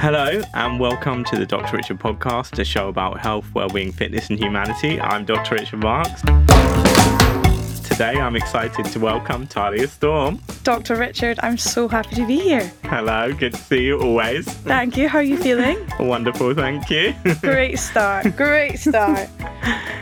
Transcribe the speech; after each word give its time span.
Hello, 0.00 0.40
and 0.54 0.78
welcome 0.78 1.24
to 1.24 1.36
the 1.36 1.44
Dr. 1.44 1.76
Richard 1.76 1.98
podcast, 1.98 2.56
a 2.60 2.64
show 2.64 2.88
about 2.88 3.18
health, 3.18 3.52
well-being, 3.52 3.90
fitness, 3.90 4.30
and 4.30 4.38
humanity. 4.38 5.00
I'm 5.00 5.24
Dr. 5.24 5.56
Richard 5.56 5.80
Marks. 5.80 6.20
Today, 7.82 8.14
I'm 8.14 8.36
excited 8.36 8.84
to 8.84 9.00
welcome 9.00 9.48
Tallia 9.48 9.88
Storm. 9.88 10.40
Dr. 10.62 10.94
Richard, 10.94 11.40
I'm 11.42 11.58
so 11.58 11.88
happy 11.88 12.14
to 12.14 12.24
be 12.28 12.38
here. 12.38 12.72
Hello, 12.84 13.32
good 13.32 13.54
to 13.54 13.60
see 13.60 13.86
you 13.86 14.00
always. 14.00 14.44
Thank 14.44 14.96
you. 14.96 15.08
How 15.08 15.18
are 15.18 15.22
you 15.24 15.36
feeling? 15.36 15.84
Wonderful, 15.98 16.54
thank 16.54 16.88
you. 16.90 17.12
Great 17.40 17.80
start. 17.80 18.36
Great 18.36 18.78
start. 18.78 19.28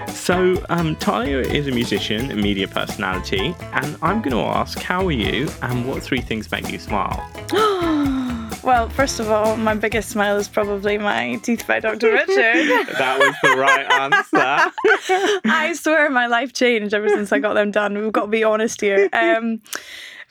So, 0.09 0.65
um, 0.71 0.97
Tallia 0.97 1.41
is 1.41 1.69
a 1.69 1.71
musician, 1.71 2.33
a 2.33 2.37
media 2.37 2.67
personality, 2.67 3.55
and 3.61 3.97
I'm 4.03 4.23
going 4.23 4.33
to 4.33 4.41
ask, 4.41 4.81
how 4.81 5.07
are 5.07 5.13
you, 5.13 5.49
and 5.63 5.87
what 5.87 6.03
three 6.03 6.21
things 6.21 6.51
make 6.51 6.69
you 6.69 6.81
smile? 6.81 7.31
well, 8.67 8.89
first 8.89 9.21
of 9.21 9.31
all, 9.31 9.57
my 9.57 9.75
biggest 9.75 10.09
smile 10.09 10.37
is 10.37 10.49
probably 10.49 10.99
my 10.99 11.37
Teeth 11.37 11.65
by 11.69 11.79
Dr. 11.79 12.13
Richard. 12.13 12.27
that 12.99 13.17
was 13.17 13.35
the 13.41 13.57
right 13.57 13.87
answer. 13.93 15.41
I 15.49 15.73
swear 15.73 16.11
my 16.11 16.27
life 16.27 16.53
changed 16.53 16.93
ever 16.93 17.09
since 17.09 17.33
I 17.33 17.39
got 17.39 17.55
them 17.55 17.71
done. 17.71 17.97
We've 17.97 18.11
got 18.11 18.23
to 18.23 18.27
be 18.27 18.43
honest 18.43 18.81
here. 18.81 19.09
Um, 19.13 19.63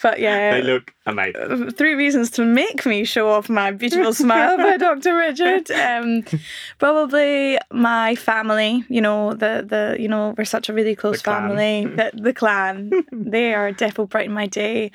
but 0.02 0.20
yeah, 0.20 0.52
they 0.52 0.62
look 0.62 0.94
amazing. 1.06 1.72
Three 1.72 1.96
reasons 1.96 2.30
to 2.32 2.46
make 2.46 2.86
me 2.86 3.06
show 3.06 3.30
off 3.30 3.50
my 3.50 3.72
beautiful 3.72 4.14
smile 4.26 4.58
by 4.58 4.78
Dr. 4.78 5.16
Richard. 5.16 5.72
Um, 5.72 6.24
probably 6.80 7.58
my 7.72 8.16
family. 8.16 8.84
You 8.90 9.02
know 9.02 9.34
the 9.34 9.66
the 9.68 9.98
you 10.00 10.08
know 10.08 10.36
we're 10.38 10.46
such 10.46 10.70
a 10.70 10.74
really 10.74 10.96
close 10.96 11.22
family. 11.22 11.86
The, 11.96 12.12
the 12.14 12.34
clan. 12.34 12.92
they 13.12 13.54
are 13.54 13.72
definitely 13.72 14.08
brighten 14.08 14.34
my 14.34 14.48
day. 14.48 14.92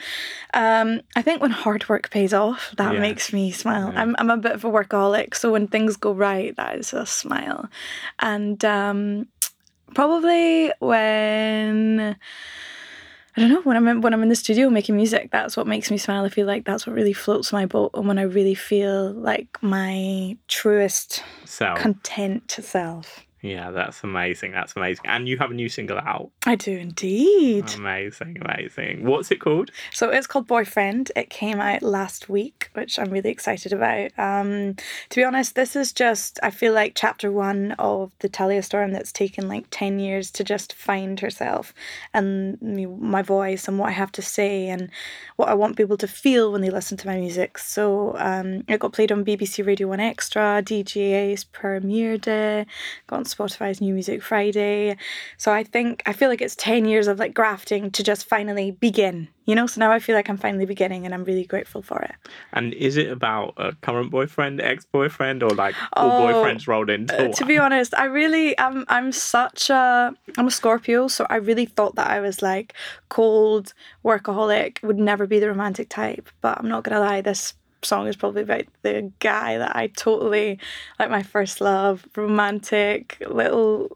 Um, 0.53 1.01
I 1.17 1.23
think 1.23 1.41
when 1.41 1.51
hard 1.51 1.89
work 1.89 2.11
pays 2.11 2.35
off, 2.35 2.75
that 2.77 2.95
yeah. 2.95 3.01
makes 3.01 3.33
me 3.33 3.53
smile. 3.53 3.91
Yeah. 3.93 4.03
I'm 4.03 4.17
I'm 4.19 4.31
a 4.31 4.37
bit 4.37 4.53
of 4.53 4.65
a 4.65 4.71
workaholic, 4.71 5.35
so 5.35 5.51
when 5.51 5.67
things 5.67 5.97
go 5.97 6.13
right, 6.13 6.55
that 6.57 6.77
is 6.79 6.93
a 6.93 7.07
smile. 7.07 7.69
And 8.19 8.63
um, 8.65 9.29
probably 9.95 10.73
when 10.81 12.17
I 13.41 13.45
don't 13.45 13.53
know 13.53 13.63
when 13.63 13.79
I'm 13.79 13.89
in, 13.89 14.01
when 14.03 14.13
I'm 14.13 14.23
in 14.23 14.29
the 14.29 14.37
studio 14.37 14.69
making 14.69 14.97
music. 14.97 15.31
That's 15.31 15.57
what 15.57 15.67
makes 15.67 15.91
me 15.91 15.97
smile. 15.97 16.27
I 16.27 16.29
feel 16.29 16.47
like 16.47 16.67
that's 16.67 16.87
what 16.87 16.95
really 16.95 17.15
floats 17.15 17.55
my 17.55 17.65
boat, 17.65 17.93
and 17.95 18.07
when 18.07 18.19
I 18.19 18.23
really 18.23 18.55
feel 18.55 19.13
like 19.13 19.57
my 19.63 20.37
truest 20.47 21.25
self, 21.47 21.79
content 21.79 22.51
self. 22.61 23.25
Yeah, 23.43 23.71
that's 23.71 24.05
amazing. 24.05 24.53
That's 24.53 24.77
amazing. 24.77 25.07
And 25.07 25.27
you 25.27 25.39
have 25.39 25.51
a 25.51 25.55
new 25.55 25.71
single 25.71 25.99
out. 25.99 26.31
I 26.45 26.57
do 26.57 26.77
indeed. 26.77 27.73
Amazing, 27.75 28.37
amazing. 28.43 29.05
What's 29.05 29.31
it 29.31 29.41
called? 29.41 29.71
So 29.93 30.11
it's 30.11 30.27
called 30.27 30.47
Boyfriend. 30.47 31.11
It 31.17 31.31
came 31.31 31.59
out 31.59 31.83
last 31.83 32.29
week, 32.29 32.69
which 32.75 32.99
I'm 32.99 33.11
really 33.11 33.31
excited 33.31 33.73
about. 33.73 34.11
Um, 34.19 34.75
to 35.09 35.17
be 35.21 35.25
honest, 35.25 35.55
this 35.55 35.75
is 35.75 35.93
just, 35.93 36.39
I 36.43 36.51
feel 36.51 36.75
like 36.75 36.93
chapter 36.95 37.33
one 37.33 37.73
of 37.73 38.13
the 38.19 38.29
Tallia 38.29 38.63
Storm 38.63 38.93
that's 38.93 39.13
taken 39.13 39.49
like 39.49 39.67
10 39.71 39.99
years 39.99 40.31
to 40.33 40.45
just 40.45 40.75
find 40.75 41.19
herself 41.21 41.73
and 42.13 42.61
my 43.01 43.23
voice 43.23 43.69
and 43.69 43.79
what 43.79 43.89
I 43.89 43.93
have 43.93 44.13
to 44.13 44.23
say 44.23 44.69
and 44.69 44.91
what 45.37 45.49
I 45.49 45.55
want 45.55 45.77
people 45.77 45.97
to 45.97 46.09
feel 46.09 46.53
when 46.53 46.61
they 46.61 46.71
listen 46.71 46.99
to 46.99 47.07
my 47.07 47.17
music. 47.17 47.57
So 47.57 48.15
um, 48.19 48.65
it 48.69 48.81
got 48.81 48.93
played 48.93 49.13
on 49.13 49.25
BBC 49.25 49.67
Radio 49.67 49.89
1 49.89 49.99
Extra, 49.99 50.63
DJ's 50.63 51.47
premiered 51.47 52.21
Day, 52.23 52.67
got 53.07 53.17
on 53.17 53.25
Spotify's 53.35 53.81
New 53.81 53.95
Music 53.95 54.23
Friday. 54.23 54.97
So 55.37 55.53
I 55.53 55.65
think 55.65 56.03
I 56.07 56.13
feel 56.13 56.29
like 56.29 56.41
it's 56.41 56.57
10 56.57 56.85
years 56.85 57.09
of 57.09 57.19
like 57.19 57.35
grafting 57.35 57.91
to 57.93 58.03
just 58.03 58.29
finally 58.29 58.71
begin, 58.71 59.29
you 59.47 59.55
know? 59.55 59.67
So 59.67 59.81
now 59.81 59.93
I 59.93 59.99
feel 59.99 60.15
like 60.15 60.29
I'm 60.29 60.37
finally 60.37 60.67
beginning 60.67 61.05
and 61.05 61.15
I'm 61.15 61.25
really 61.25 61.45
grateful 61.45 61.83
for 61.83 62.01
it. 62.01 62.15
And 62.53 62.75
is 62.75 62.97
it 62.97 63.11
about 63.11 63.55
a 63.57 63.73
current 63.83 64.11
boyfriend, 64.11 64.61
ex-boyfriend 64.61 65.43
or 65.43 65.51
like 65.51 65.75
all 65.95 66.11
oh, 66.11 66.27
boyfriends 66.27 66.67
rolled 66.67 66.91
into 66.91 67.31
uh, 67.31 67.33
To 67.33 67.45
be 67.45 67.59
honest, 67.59 67.95
I 67.95 68.05
really 68.05 68.57
am 68.59 68.85
I'm 68.89 69.13
such 69.13 69.71
a 69.71 70.15
I'm 70.37 70.47
a 70.47 70.51
Scorpio, 70.51 71.09
so 71.09 71.27
I 71.31 71.37
really 71.37 71.67
thought 71.67 71.95
that 71.97 72.11
I 72.11 72.21
was 72.21 72.43
like 72.43 72.75
cold, 73.09 73.75
workaholic, 74.05 74.83
would 74.83 74.99
never 74.99 75.27
be 75.27 75.39
the 75.39 75.49
romantic 75.49 75.89
type, 75.89 76.29
but 76.41 76.59
I'm 76.59 76.69
not 76.69 76.85
going 76.85 76.95
to 76.95 77.01
lie, 77.01 77.21
this 77.21 77.55
song 77.83 78.07
is 78.07 78.17
probably 78.17 78.43
about 78.43 78.65
the 78.83 79.13
guy 79.19 79.59
that 79.59 79.75
I 79.77 79.89
totally 79.89 80.59
like 80.99 81.11
my 81.11 81.23
first 81.23 81.61
love, 81.61 82.07
romantic, 82.17 83.23
little 83.29 83.89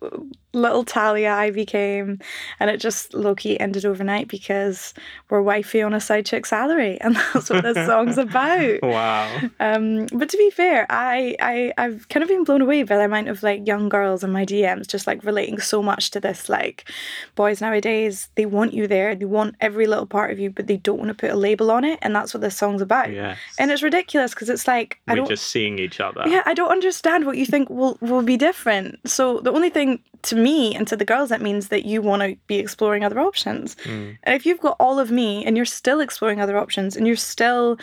little 0.54 0.84
Tallia 0.84 1.32
I 1.32 1.50
became, 1.50 2.18
and 2.60 2.70
it 2.70 2.78
just 2.78 3.14
low 3.14 3.34
key 3.34 3.58
ended 3.58 3.84
overnight 3.84 4.28
because 4.28 4.94
we're 5.30 5.42
wifey 5.42 5.82
on 5.82 5.94
a 5.94 6.00
side 6.00 6.26
chick 6.26 6.46
salary, 6.46 6.98
and 7.02 7.16
that's 7.16 7.50
what 7.50 7.62
this 7.62 7.86
song's 7.86 8.18
about. 8.18 8.80
Wow. 8.94 9.40
Um, 9.58 10.06
but 10.12 10.28
to 10.28 10.36
be 10.36 10.50
fair, 10.50 10.86
I, 10.88 11.34
I 11.40 11.72
I've 11.76 12.08
kind 12.08 12.22
of 12.22 12.28
been 12.28 12.44
blown 12.44 12.62
away 12.62 12.82
by 12.84 12.96
the 12.96 13.04
amount 13.04 13.28
of 13.28 13.42
like 13.42 13.66
young 13.66 13.88
girls 13.88 14.22
in 14.22 14.30
my 14.30 14.44
DMs 14.44 14.86
just 14.86 15.06
like 15.06 15.24
relating 15.24 15.58
so 15.58 15.82
much 15.82 16.10
to 16.12 16.20
this. 16.20 16.48
Like, 16.48 16.88
boys 17.34 17.60
nowadays 17.60 18.28
they 18.36 18.46
want 18.46 18.72
you 18.72 18.86
there, 18.86 19.14
they 19.14 19.24
want 19.24 19.56
every 19.60 19.86
little 19.86 20.06
part 20.06 20.30
of 20.30 20.38
you, 20.38 20.50
but 20.50 20.66
they 20.66 20.76
don't 20.76 20.98
want 20.98 21.08
to 21.08 21.14
put 21.14 21.30
a 21.30 21.36
label 21.36 21.70
on 21.70 21.84
it, 21.84 21.98
and 22.02 22.14
that's 22.14 22.32
what 22.34 22.40
this 22.40 22.56
song's 22.56 22.82
about. 22.82 23.12
Yes. 23.12 23.38
And 23.58 23.70
it's 23.70 23.82
ridiculous 23.82 24.32
because 24.32 24.48
it's 24.48 24.68
like 24.68 25.00
we're 25.08 25.14
I 25.14 25.16
don't, 25.16 25.28
just 25.28 25.48
seeing 25.48 25.78
each 25.78 26.00
other. 26.00 26.22
Yeah, 26.26 26.42
I 26.46 26.54
don't 26.54 26.70
understand 26.70 27.26
what 27.26 27.36
you 27.36 27.46
think 27.46 27.68
will 27.70 27.98
will 28.00 28.22
be 28.22 28.36
different. 28.36 29.00
So 29.08 29.40
the 29.40 29.52
only 29.52 29.70
thing 29.70 30.00
to 30.22 30.36
me 30.36 30.43
and 30.46 30.86
to 30.88 30.96
the 30.96 31.04
girls, 31.04 31.28
that 31.30 31.42
means 31.42 31.68
that 31.68 31.84
you 31.84 32.02
want 32.02 32.22
to 32.22 32.36
be 32.46 32.56
exploring 32.56 33.04
other 33.04 33.20
options. 33.20 33.76
Mm. 33.84 34.18
And 34.22 34.34
if 34.34 34.46
you've 34.46 34.60
got 34.60 34.76
all 34.78 34.98
of 34.98 35.10
me 35.10 35.44
and 35.44 35.56
you're 35.56 35.66
still 35.66 36.00
exploring 36.00 36.40
other 36.40 36.56
options 36.56 36.96
and 36.96 37.06
you're 37.06 37.16
still 37.16 37.78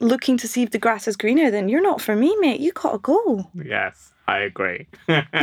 looking 0.00 0.36
to 0.38 0.48
see 0.48 0.62
if 0.62 0.70
the 0.70 0.78
grass 0.78 1.08
is 1.08 1.16
greener, 1.16 1.50
then 1.50 1.68
you're 1.68 1.82
not 1.82 2.00
for 2.00 2.16
me, 2.16 2.36
mate. 2.40 2.60
You 2.60 2.72
gotta 2.72 2.98
go. 2.98 3.50
Yes. 3.54 4.12
I 4.28 4.38
agree. 4.40 4.86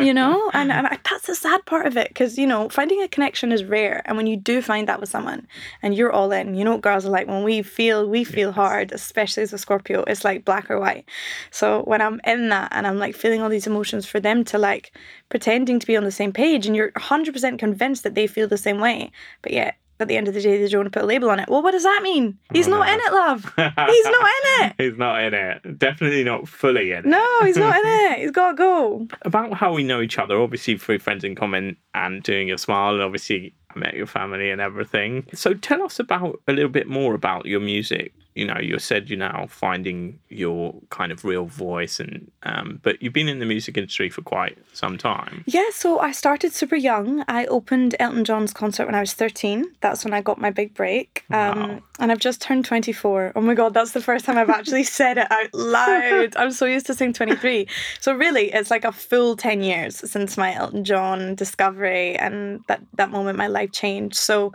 you 0.02 0.14
know, 0.14 0.50
and, 0.54 0.72
and 0.72 0.88
I, 0.88 1.00
that's 1.10 1.28
the 1.28 1.36
sad 1.36 1.66
part 1.66 1.86
of 1.86 1.96
it 1.96 2.10
because, 2.10 2.38
you 2.38 2.46
know, 2.46 2.68
finding 2.70 3.02
a 3.02 3.08
connection 3.08 3.52
is 3.52 3.64
rare. 3.64 4.02
And 4.06 4.18
when 4.18 4.28
you 4.28 4.36
do 4.36 4.62
find 4.62 4.88
that 4.88 5.00
with 5.00 5.10
someone 5.10 5.48
and 5.82 5.96
you're 5.96 6.12
all 6.12 6.32
in, 6.32 6.56
you 6.56 6.66
know 6.66 6.74
what 6.74 6.82
girls 6.82 7.06
are 7.06 7.10
like 7.10 7.28
when 7.28 7.44
we 7.44 7.62
feel, 7.62 8.08
we 8.08 8.24
feel 8.24 8.50
yes. 8.50 8.56
hard, 8.56 8.92
especially 8.92 9.44
as 9.44 9.54
a 9.54 9.58
Scorpio, 9.58 10.04
it's 10.04 10.26
like 10.26 10.44
black 10.44 10.70
or 10.70 10.80
white. 10.80 11.06
So 11.52 11.84
when 11.84 12.02
I'm 12.02 12.20
in 12.26 12.50
that 12.50 12.72
and 12.74 12.86
I'm 12.86 13.00
like 13.00 13.16
feeling 13.16 13.42
all 13.42 13.50
these 13.50 13.68
emotions 13.68 14.06
for 14.06 14.20
them 14.20 14.44
to 14.46 14.58
like 14.58 14.96
pretending 15.30 15.80
to 15.80 15.88
be 15.88 15.96
on 15.96 16.04
the 16.04 16.12
same 16.12 16.34
page 16.34 16.66
and 16.68 16.76
you're 16.76 16.92
100% 16.92 17.60
convinced 17.60 18.04
that 18.04 18.16
they 18.16 18.28
feel 18.28 18.48
the 18.48 18.58
same 18.58 18.80
way, 18.80 19.12
but 19.42 19.54
yet 19.54 19.78
at 20.04 20.08
the 20.08 20.18
end 20.18 20.28
of 20.28 20.34
the 20.34 20.42
day, 20.42 20.58
they 20.58 20.68
don't 20.68 20.82
want 20.82 20.94
to 20.94 21.00
put 21.00 21.04
a 21.04 21.08
label 21.08 21.30
on 21.30 21.40
it. 21.40 21.50
Well, 21.50 21.64
what 21.64 21.72
does 21.72 21.84
that 21.84 22.02
mean? 22.04 22.38
He's 22.54 22.68
oh, 22.68 22.72
not 22.72 22.86
no. 22.86 22.94
in 22.94 23.00
it, 23.00 23.14
love. 23.14 23.44
He's 23.88 24.06
not 24.06 24.30
in 24.30 24.66
it. 24.66 24.76
he's 24.78 24.98
not 24.98 25.24
in 25.24 25.34
it. 25.34 25.80
Definitely 25.80 26.24
not 26.24 26.48
fully 26.48 26.92
in 26.92 27.00
it. 27.00 27.06
No, 27.06 27.40
he's 27.44 27.58
not 27.58 27.76
in 27.76 27.86
it. 27.86 28.20
He's 28.20 28.32
got 28.32 28.52
to 28.52 28.56
go. 28.56 29.08
About 29.24 29.54
how 29.54 29.74
we 29.74 29.84
know 29.84 30.02
each 30.02 30.20
other, 30.20 30.40
obviously 30.40 30.78
through 30.78 31.00
friends 31.00 31.24
in 31.24 31.36
common 31.36 31.78
and 31.96 32.22
doing 32.22 32.52
a 32.52 32.58
smile, 32.58 32.94
and 32.94 33.04
obviously 33.04 33.56
I 33.76 33.80
met 33.80 33.96
your 33.96 34.08
family 34.08 34.52
and 34.52 34.62
everything. 34.62 35.28
So 35.34 35.54
tell 35.54 35.82
us 35.82 36.00
about 36.00 36.40
a 36.48 36.54
little 36.54 36.70
bit 36.70 36.88
more 36.88 37.16
about 37.16 37.46
your 37.46 37.60
music 37.60 38.14
you 38.36 38.46
know 38.46 38.58
you 38.60 38.78
said 38.80 39.10
you're 39.10 39.20
now 39.20 39.46
finding 39.50 40.20
your 40.30 40.76
kind 40.90 41.12
of 41.12 41.24
real 41.24 41.46
voice 41.46 42.00
and 42.00 42.32
um, 42.44 42.80
but 42.84 43.02
you've 43.02 43.14
been 43.14 43.28
in 43.28 43.40
the 43.40 43.46
music 43.46 43.78
industry 43.78 44.10
for 44.10 44.22
quite 44.22 44.58
some 44.74 44.98
time. 44.98 45.44
Yeah 45.46 45.70
so 45.72 46.00
i 46.00 46.12
started 46.12 46.54
super 46.54 46.76
young. 46.76 47.24
I 47.28 47.46
opened 47.46 47.96
elton 48.00 48.26
john's 48.26 48.54
concert 48.54 48.86
when 48.86 48.96
i 48.96 49.00
was 49.00 49.14
13 49.14 49.66
that's 49.82 50.04
when 50.04 50.14
i 50.14 50.22
got 50.22 50.40
my 50.40 50.50
big 50.50 50.74
break. 50.74 51.24
Um, 51.32 51.60
wow. 51.60 51.80
and 52.00 52.12
i've 52.12 52.20
just 52.20 52.42
turned 52.42 52.66
24 52.66 53.34
oh 53.36 53.42
my 53.42 53.54
god 53.54 53.74
that's 53.74 53.92
the 53.92 54.02
first 54.02 54.26
time 54.26 54.38
i've 54.38 54.50
actually 54.50 54.84
said 55.00 55.18
it 55.18 55.32
out 55.32 55.54
loud. 55.54 56.36
I'm 56.36 56.52
so 56.52 56.66
used 56.66 56.88
to 56.88 56.94
saying 56.94 57.14
23 57.14 57.68
so 58.00 58.14
really 58.14 58.52
it's 58.52 58.72
like 58.72 58.86
a 58.86 58.92
full 58.92 59.36
10 59.36 59.62
years 59.62 59.98
since 60.10 60.38
my 60.38 60.54
elton 60.54 60.84
john 60.84 61.36
discovery 61.36 62.16
and 62.16 62.64
that 62.68 62.82
that 62.96 63.12
moment 63.12 63.38
my 63.38 63.48
life 63.48 63.72
changed. 63.72 64.16
So 64.16 64.54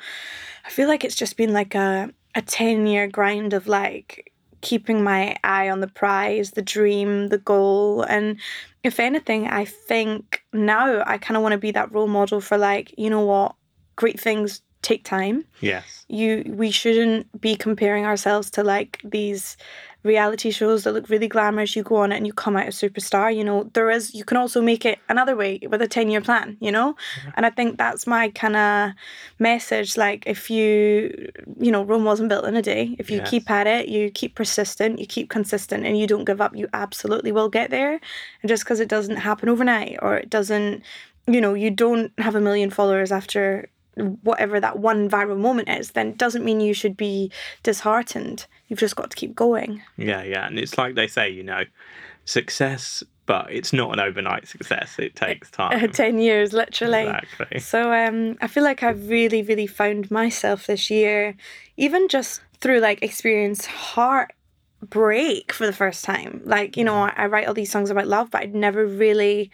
i 0.64 0.70
feel 0.70 0.88
like 0.88 1.04
it's 1.04 1.14
just 1.14 1.36
been 1.36 1.52
like 1.52 1.74
a 1.74 2.12
a 2.38 2.42
10 2.42 2.86
year 2.86 3.08
grind 3.08 3.52
of 3.52 3.66
like 3.66 4.32
keeping 4.60 5.02
my 5.02 5.36
eye 5.42 5.68
on 5.68 5.80
the 5.80 5.88
prize, 5.88 6.52
the 6.52 6.62
dream, 6.62 7.28
the 7.28 7.38
goal. 7.38 8.02
And 8.02 8.38
if 8.84 9.00
anything, 9.00 9.48
I 9.48 9.64
think 9.64 10.42
now 10.52 11.02
I 11.04 11.18
kind 11.18 11.36
of 11.36 11.42
want 11.42 11.52
to 11.52 11.58
be 11.58 11.72
that 11.72 11.92
role 11.92 12.06
model 12.06 12.40
for 12.40 12.56
like, 12.56 12.94
you 12.96 13.10
know 13.10 13.24
what, 13.24 13.56
great 13.96 14.20
things 14.20 14.62
take 14.82 15.04
time. 15.04 15.44
Yes. 15.60 16.04
You 16.08 16.44
we 16.46 16.70
shouldn't 16.70 17.40
be 17.40 17.56
comparing 17.56 18.04
ourselves 18.04 18.50
to 18.52 18.64
like 18.64 19.00
these 19.04 19.56
reality 20.04 20.50
shows 20.50 20.84
that 20.84 20.92
look 20.92 21.08
really 21.08 21.28
glamorous, 21.28 21.74
you 21.74 21.82
go 21.82 21.96
on 21.96 22.12
it 22.12 22.16
and 22.16 22.26
you 22.26 22.32
come 22.32 22.56
out 22.56 22.66
a 22.66 22.70
superstar. 22.70 23.34
You 23.34 23.44
know, 23.44 23.70
there 23.74 23.90
is, 23.90 24.14
you 24.14 24.24
can 24.24 24.36
also 24.36 24.62
make 24.62 24.84
it 24.84 24.98
another 25.08 25.34
way 25.34 25.60
with 25.68 25.82
a 25.82 25.88
10 25.88 26.10
year 26.10 26.20
plan, 26.20 26.56
you 26.60 26.70
know? 26.70 26.92
Mm-hmm. 26.92 27.30
And 27.34 27.46
I 27.46 27.50
think 27.50 27.78
that's 27.78 28.06
my 28.06 28.30
kind 28.30 28.56
of 28.56 28.92
message. 29.38 29.96
Like, 29.96 30.24
if 30.26 30.50
you, 30.50 31.30
you 31.58 31.72
know, 31.72 31.84
Rome 31.84 32.04
wasn't 32.04 32.28
built 32.28 32.46
in 32.46 32.56
a 32.56 32.62
day. 32.62 32.96
If 32.98 33.10
you 33.10 33.18
yes. 33.18 33.30
keep 33.30 33.50
at 33.50 33.66
it, 33.66 33.88
you 33.88 34.10
keep 34.10 34.34
persistent, 34.34 34.98
you 34.98 35.06
keep 35.06 35.30
consistent, 35.30 35.84
and 35.84 35.98
you 35.98 36.06
don't 36.06 36.24
give 36.24 36.40
up, 36.40 36.56
you 36.56 36.68
absolutely 36.72 37.32
will 37.32 37.48
get 37.48 37.70
there. 37.70 38.00
And 38.42 38.48
just 38.48 38.64
because 38.64 38.80
it 38.80 38.88
doesn't 38.88 39.16
happen 39.16 39.48
overnight 39.48 39.98
or 40.00 40.16
it 40.16 40.30
doesn't, 40.30 40.82
you 41.26 41.40
know, 41.40 41.54
you 41.54 41.70
don't 41.70 42.12
have 42.18 42.34
a 42.34 42.40
million 42.40 42.70
followers 42.70 43.10
after 43.12 43.68
whatever 44.22 44.60
that 44.60 44.78
one 44.78 45.08
viral 45.08 45.38
moment 45.38 45.68
is, 45.68 45.92
then 45.92 46.08
it 46.08 46.18
doesn't 46.18 46.44
mean 46.44 46.60
you 46.60 46.74
should 46.74 46.96
be 46.96 47.30
disheartened. 47.62 48.46
You've 48.68 48.78
just 48.78 48.96
got 48.96 49.10
to 49.10 49.16
keep 49.16 49.34
going. 49.34 49.82
Yeah, 49.96 50.22
yeah. 50.22 50.46
And 50.46 50.58
it's 50.58 50.78
like 50.78 50.94
they 50.94 51.06
say, 51.06 51.30
you 51.30 51.42
know, 51.42 51.64
success, 52.24 53.02
but 53.26 53.50
it's 53.50 53.72
not 53.72 53.92
an 53.92 54.00
overnight 54.00 54.48
success. 54.48 54.98
It 54.98 55.16
takes 55.16 55.50
time. 55.52 55.90
10 55.90 56.18
years, 56.18 56.52
literally. 56.52 57.02
Exactly. 57.02 57.60
So 57.60 57.92
um, 57.92 58.36
I 58.40 58.46
feel 58.46 58.64
like 58.64 58.82
I've 58.82 59.08
really, 59.08 59.42
really 59.42 59.66
found 59.66 60.10
myself 60.10 60.66
this 60.66 60.90
year, 60.90 61.36
even 61.76 62.08
just 62.08 62.40
through 62.60 62.80
like 62.80 63.02
experience 63.02 63.66
heartbreak 64.80 65.52
for 65.52 65.66
the 65.66 65.72
first 65.72 66.04
time. 66.04 66.40
Like, 66.44 66.76
you 66.76 66.84
know, 66.84 66.94
I, 66.94 67.12
I 67.16 67.26
write 67.26 67.46
all 67.48 67.54
these 67.54 67.70
songs 67.70 67.90
about 67.90 68.06
love, 68.06 68.30
but 68.30 68.42
I'd 68.42 68.54
never 68.54 68.86
really 68.86 69.50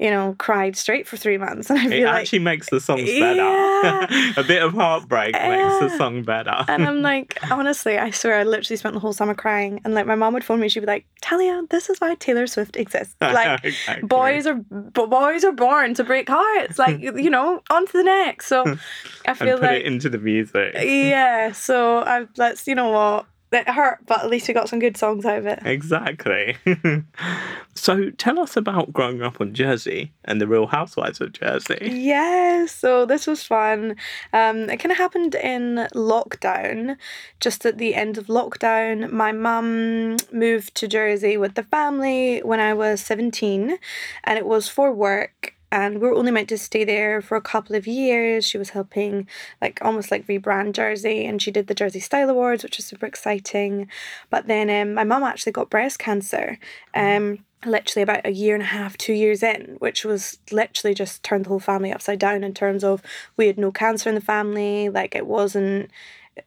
you 0.00 0.12
know, 0.12 0.36
cried 0.38 0.76
straight 0.76 1.08
for 1.08 1.16
three 1.16 1.38
months. 1.38 1.70
And 1.70 1.78
I 1.80 1.86
It 1.86 1.88
feel 1.88 2.06
like, 2.06 2.14
it 2.18 2.20
actually 2.20 2.38
makes 2.38 2.70
the 2.70 2.78
songs 2.78 3.02
better. 3.10 3.34
Yeah. 3.82 4.32
a 4.36 4.44
bit 4.44 4.62
of 4.62 4.72
heartbreak 4.72 5.32
makes 5.32 5.78
the 5.80 5.88
song 5.98 6.22
better. 6.22 6.64
and 6.68 6.84
I'm 6.86 7.02
like, 7.12 7.36
honestly, 7.50 7.98
I 7.98 8.10
swear, 8.10 8.36
I 8.38 8.44
literally 8.44 8.76
spent 8.76 8.94
the 8.94 9.00
whole 9.00 9.12
summer 9.12 9.34
crying. 9.34 9.80
And 9.84 9.94
like, 9.94 10.06
my 10.06 10.14
mom 10.14 10.34
would 10.34 10.44
phone 10.44 10.60
me, 10.60 10.68
she'd 10.68 10.80
be 10.80 10.86
like, 10.86 11.04
Tallia, 11.20 11.66
this 11.70 11.90
is 11.90 11.98
why 12.00 12.14
Taylor 12.14 12.46
Swift 12.46 12.76
exists. 12.76 13.16
Like, 13.20 13.64
Exactly. 13.64 14.06
boys 14.06 14.46
are 14.46 14.54
b- 14.54 15.06
boys 15.06 15.42
are 15.42 15.50
born 15.52 15.94
to 15.94 16.04
break 16.04 16.28
hearts. 16.28 16.78
Like, 16.78 17.00
you 17.00 17.28
know, 17.30 17.60
on 17.68 17.84
to 17.86 17.92
the 17.92 18.04
next. 18.04 18.46
So 18.46 18.62
I 18.66 18.76
and 19.26 19.36
feel 19.36 19.58
put 19.58 19.62
like, 19.66 19.80
it 19.80 19.86
into 19.86 20.08
the 20.08 20.18
music. 20.18 20.74
yeah. 20.76 21.50
So 21.50 21.98
I 21.98 22.26
let's, 22.36 22.68
you 22.68 22.76
know 22.76 22.90
what, 22.90 23.26
it 23.50 23.68
hurt, 23.68 23.98
but 24.06 24.22
at 24.22 24.30
least 24.30 24.48
we 24.48 24.54
got 24.54 24.68
some 24.68 24.78
good 24.78 24.96
songs 24.96 25.24
out 25.24 25.38
of 25.38 25.46
it. 25.46 25.60
Exactly. 25.64 26.56
so 27.74 28.10
tell 28.10 28.38
us 28.38 28.56
about 28.56 28.92
growing 28.92 29.22
up 29.22 29.40
on 29.40 29.54
Jersey 29.54 30.12
and 30.24 30.40
the 30.40 30.46
Real 30.46 30.66
Housewives 30.66 31.20
of 31.20 31.32
Jersey. 31.32 31.78
Yeah, 31.80 32.66
so 32.66 33.06
this 33.06 33.26
was 33.26 33.42
fun. 33.42 33.96
Um, 34.32 34.68
it 34.68 34.78
kind 34.78 34.92
of 34.92 34.98
happened 34.98 35.34
in 35.34 35.88
lockdown, 35.94 36.96
just 37.40 37.64
at 37.64 37.78
the 37.78 37.94
end 37.94 38.18
of 38.18 38.26
lockdown. 38.26 39.10
My 39.10 39.32
mum 39.32 40.16
moved 40.32 40.74
to 40.76 40.88
Jersey 40.88 41.36
with 41.36 41.54
the 41.54 41.62
family 41.62 42.40
when 42.40 42.60
I 42.60 42.74
was 42.74 43.00
17, 43.00 43.78
and 44.24 44.38
it 44.38 44.46
was 44.46 44.68
for 44.68 44.92
work. 44.92 45.57
And 45.70 46.00
we 46.00 46.08
were 46.08 46.14
only 46.14 46.30
meant 46.30 46.48
to 46.48 46.58
stay 46.58 46.84
there 46.84 47.20
for 47.20 47.36
a 47.36 47.42
couple 47.42 47.76
of 47.76 47.86
years. 47.86 48.46
She 48.46 48.56
was 48.58 48.70
helping, 48.70 49.28
like, 49.60 49.78
almost 49.82 50.10
like 50.10 50.26
rebrand 50.26 50.72
Jersey, 50.72 51.26
and 51.26 51.42
she 51.42 51.50
did 51.50 51.66
the 51.66 51.74
Jersey 51.74 52.00
Style 52.00 52.30
Awards, 52.30 52.62
which 52.62 52.78
was 52.78 52.86
super 52.86 53.06
exciting. 53.06 53.88
But 54.30 54.46
then 54.46 54.70
um, 54.70 54.94
my 54.94 55.04
mum 55.04 55.22
actually 55.22 55.52
got 55.52 55.70
breast 55.70 55.98
cancer. 55.98 56.58
Um, 56.94 57.44
literally 57.66 58.02
about 58.02 58.26
a 58.26 58.30
year 58.30 58.54
and 58.54 58.62
a 58.62 58.66
half, 58.66 58.96
two 58.96 59.12
years 59.12 59.42
in, 59.42 59.76
which 59.80 60.04
was 60.04 60.38
literally 60.50 60.94
just 60.94 61.22
turned 61.22 61.44
the 61.44 61.48
whole 61.48 61.58
family 61.58 61.92
upside 61.92 62.18
down 62.18 62.44
in 62.44 62.54
terms 62.54 62.84
of 62.84 63.02
we 63.36 63.46
had 63.46 63.58
no 63.58 63.72
cancer 63.72 64.08
in 64.08 64.14
the 64.14 64.20
family, 64.20 64.88
like 64.88 65.14
it 65.14 65.26
wasn't 65.26 65.90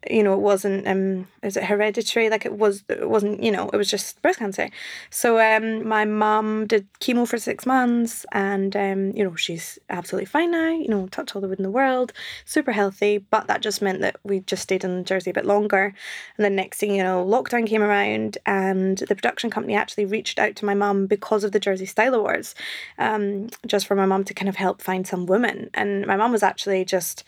you 0.09 0.23
know, 0.23 0.33
it 0.33 0.39
wasn't 0.39 0.87
um 0.87 1.27
is 1.43 1.57
it 1.57 1.63
hereditary? 1.63 2.29
Like 2.29 2.45
it 2.45 2.53
was 2.53 2.83
it 2.89 3.09
wasn't, 3.09 3.41
you 3.43 3.51
know, 3.51 3.69
it 3.69 3.77
was 3.77 3.89
just 3.89 4.21
breast 4.21 4.39
cancer. 4.39 4.69
So 5.09 5.39
um 5.39 5.87
my 5.87 6.05
mum 6.05 6.67
did 6.67 6.87
chemo 6.99 7.27
for 7.27 7.37
six 7.37 7.65
months 7.65 8.25
and 8.31 8.75
um, 8.75 9.11
you 9.11 9.23
know, 9.23 9.35
she's 9.35 9.79
absolutely 9.89 10.25
fine 10.25 10.51
now, 10.51 10.69
you 10.69 10.87
know, 10.87 11.07
touch 11.07 11.35
all 11.35 11.41
the 11.41 11.47
wood 11.47 11.59
in 11.59 11.63
the 11.63 11.71
world, 11.71 12.13
super 12.45 12.71
healthy, 12.71 13.17
but 13.17 13.47
that 13.47 13.61
just 13.61 13.81
meant 13.81 14.01
that 14.01 14.17
we 14.23 14.41
just 14.41 14.63
stayed 14.63 14.83
in 14.83 15.03
Jersey 15.03 15.31
a 15.31 15.33
bit 15.33 15.45
longer. 15.45 15.93
And 16.37 16.45
then 16.45 16.55
next 16.55 16.79
thing 16.79 16.95
you 16.95 17.03
know, 17.03 17.25
lockdown 17.25 17.67
came 17.67 17.83
around 17.83 18.37
and 18.45 18.97
the 18.97 19.15
production 19.15 19.49
company 19.49 19.75
actually 19.75 20.05
reached 20.05 20.39
out 20.39 20.55
to 20.57 20.65
my 20.65 20.73
mum 20.73 21.07
because 21.07 21.43
of 21.43 21.51
the 21.51 21.59
Jersey 21.59 21.85
Style 21.85 22.15
Awards, 22.15 22.55
um, 22.97 23.49
just 23.65 23.87
for 23.87 23.95
my 23.95 24.05
mum 24.05 24.23
to 24.25 24.33
kind 24.33 24.49
of 24.49 24.55
help 24.55 24.81
find 24.81 25.07
some 25.07 25.25
women. 25.25 25.69
And 25.73 26.05
my 26.05 26.15
mum 26.17 26.31
was 26.31 26.43
actually 26.43 26.85
just 26.85 27.23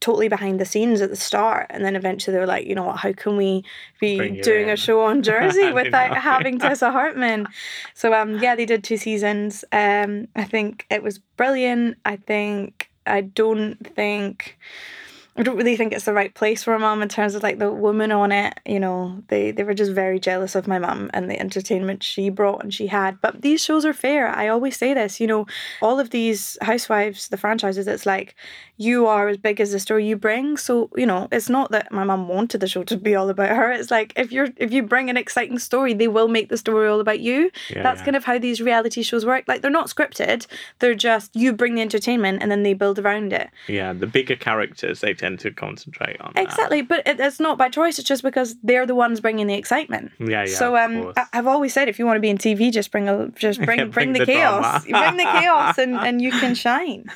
totally 0.00 0.28
behind 0.28 0.60
the 0.60 0.64
scenes 0.64 1.00
at 1.00 1.10
the 1.10 1.16
start 1.16 1.66
and 1.70 1.84
then 1.84 1.96
eventually 1.96 2.34
they 2.34 2.40
were 2.40 2.46
like 2.46 2.66
you 2.66 2.74
know 2.74 2.84
what 2.84 2.96
how 2.96 3.12
can 3.12 3.36
we 3.36 3.64
be 4.00 4.40
doing 4.40 4.68
in. 4.68 4.70
a 4.70 4.76
show 4.76 5.02
on 5.02 5.22
jersey 5.30 5.72
without 5.72 6.16
having 6.16 6.58
tessa 6.58 6.90
hartmann 6.92 7.46
so 7.94 8.12
um 8.12 8.38
yeah 8.38 8.54
they 8.54 8.66
did 8.66 8.82
two 8.82 8.96
seasons 8.96 9.64
um 9.72 10.26
i 10.36 10.44
think 10.44 10.86
it 10.90 11.02
was 11.02 11.18
brilliant 11.18 11.96
i 12.04 12.16
think 12.16 12.90
i 13.06 13.20
don't 13.20 13.76
think 13.94 14.58
I 15.38 15.42
don't 15.42 15.56
really 15.56 15.76
think 15.76 15.92
it's 15.92 16.06
the 16.06 16.14
right 16.14 16.34
place 16.34 16.62
for 16.62 16.74
a 16.74 16.78
mum 16.78 17.02
in 17.02 17.08
terms 17.08 17.34
of 17.34 17.42
like 17.42 17.58
the 17.58 17.70
women 17.70 18.10
on 18.10 18.32
it. 18.32 18.58
You 18.64 18.80
know, 18.80 19.22
they 19.28 19.50
they 19.50 19.64
were 19.64 19.74
just 19.74 19.92
very 19.92 20.18
jealous 20.18 20.54
of 20.54 20.66
my 20.66 20.78
mum 20.78 21.10
and 21.12 21.30
the 21.30 21.38
entertainment 21.38 22.02
she 22.02 22.30
brought 22.30 22.62
and 22.62 22.72
she 22.72 22.86
had. 22.86 23.20
But 23.20 23.42
these 23.42 23.62
shows 23.62 23.84
are 23.84 23.92
fair. 23.92 24.28
I 24.28 24.48
always 24.48 24.78
say 24.78 24.94
this. 24.94 25.20
You 25.20 25.26
know, 25.26 25.46
all 25.82 26.00
of 26.00 26.10
these 26.10 26.56
housewives, 26.62 27.28
the 27.28 27.36
franchises, 27.36 27.86
it's 27.86 28.06
like 28.06 28.34
you 28.76 29.06
are 29.06 29.28
as 29.28 29.36
big 29.36 29.60
as 29.60 29.72
the 29.72 29.78
story 29.80 30.06
you 30.06 30.16
bring. 30.16 30.56
So 30.56 30.90
you 30.96 31.06
know, 31.06 31.28
it's 31.32 31.48
not 31.48 31.70
that 31.70 31.92
my 31.92 32.04
mum 32.04 32.28
wanted 32.28 32.60
the 32.60 32.68
show 32.68 32.82
to 32.84 32.96
be 32.96 33.14
all 33.14 33.28
about 33.30 33.50
her. 33.50 33.70
It's 33.72 33.90
like 33.90 34.12
if 34.16 34.32
you're 34.32 34.48
if 34.56 34.72
you 34.72 34.82
bring 34.82 35.10
an 35.10 35.16
exciting 35.16 35.58
story, 35.58 35.94
they 35.94 36.08
will 36.08 36.28
make 36.28 36.48
the 36.48 36.56
story 36.56 36.88
all 36.88 37.00
about 37.00 37.20
you. 37.20 37.50
Yeah, 37.70 37.82
That's 37.82 38.00
yeah. 38.00 38.04
kind 38.04 38.16
of 38.16 38.24
how 38.24 38.38
these 38.38 38.60
reality 38.60 39.02
shows 39.02 39.24
work. 39.24 39.44
Like 39.46 39.62
they're 39.62 39.70
not 39.70 39.88
scripted. 39.88 40.46
They're 40.78 40.94
just 40.94 41.34
you 41.34 41.52
bring 41.52 41.74
the 41.74 41.82
entertainment 41.82 42.42
and 42.42 42.50
then 42.50 42.62
they 42.62 42.74
build 42.74 42.98
around 42.98 43.32
it. 43.32 43.50
Yeah, 43.68 43.92
the 43.92 44.06
bigger 44.06 44.36
characters 44.36 45.00
they 45.00 45.14
tend 45.14 45.40
to 45.40 45.50
concentrate 45.50 46.20
on. 46.20 46.32
that. 46.34 46.42
Exactly, 46.44 46.82
but 46.82 47.06
it, 47.06 47.18
it's 47.20 47.40
not 47.40 47.58
by 47.58 47.68
choice. 47.68 47.98
It's 47.98 48.08
just 48.08 48.22
because 48.22 48.56
they're 48.62 48.86
the 48.86 48.94
ones 48.94 49.20
bringing 49.20 49.46
the 49.46 49.54
excitement. 49.54 50.12
Yeah, 50.18 50.44
yeah. 50.44 50.46
so 50.46 50.76
um. 50.76 51.12
I, 51.16 51.26
I've 51.32 51.46
always 51.46 51.72
said 51.72 51.88
if 51.88 51.98
you 51.98 52.06
want 52.06 52.16
to 52.16 52.20
be 52.20 52.30
in 52.30 52.38
TV, 52.38 52.72
just 52.72 52.90
bring 52.90 53.08
a 53.08 53.28
just 53.30 53.60
bring 53.64 53.78
Yeah, 53.78 53.84
bring, 53.86 54.12
bring 54.12 54.12
the, 54.12 54.18
the 54.20 54.26
chaos. 54.26 54.84
Bring 54.86 55.16
the 55.16 55.24
chaos, 55.24 55.78
and 55.78 55.94
and 55.94 56.20
you 56.22 56.30
can 56.30 56.54
shine. 56.66 57.06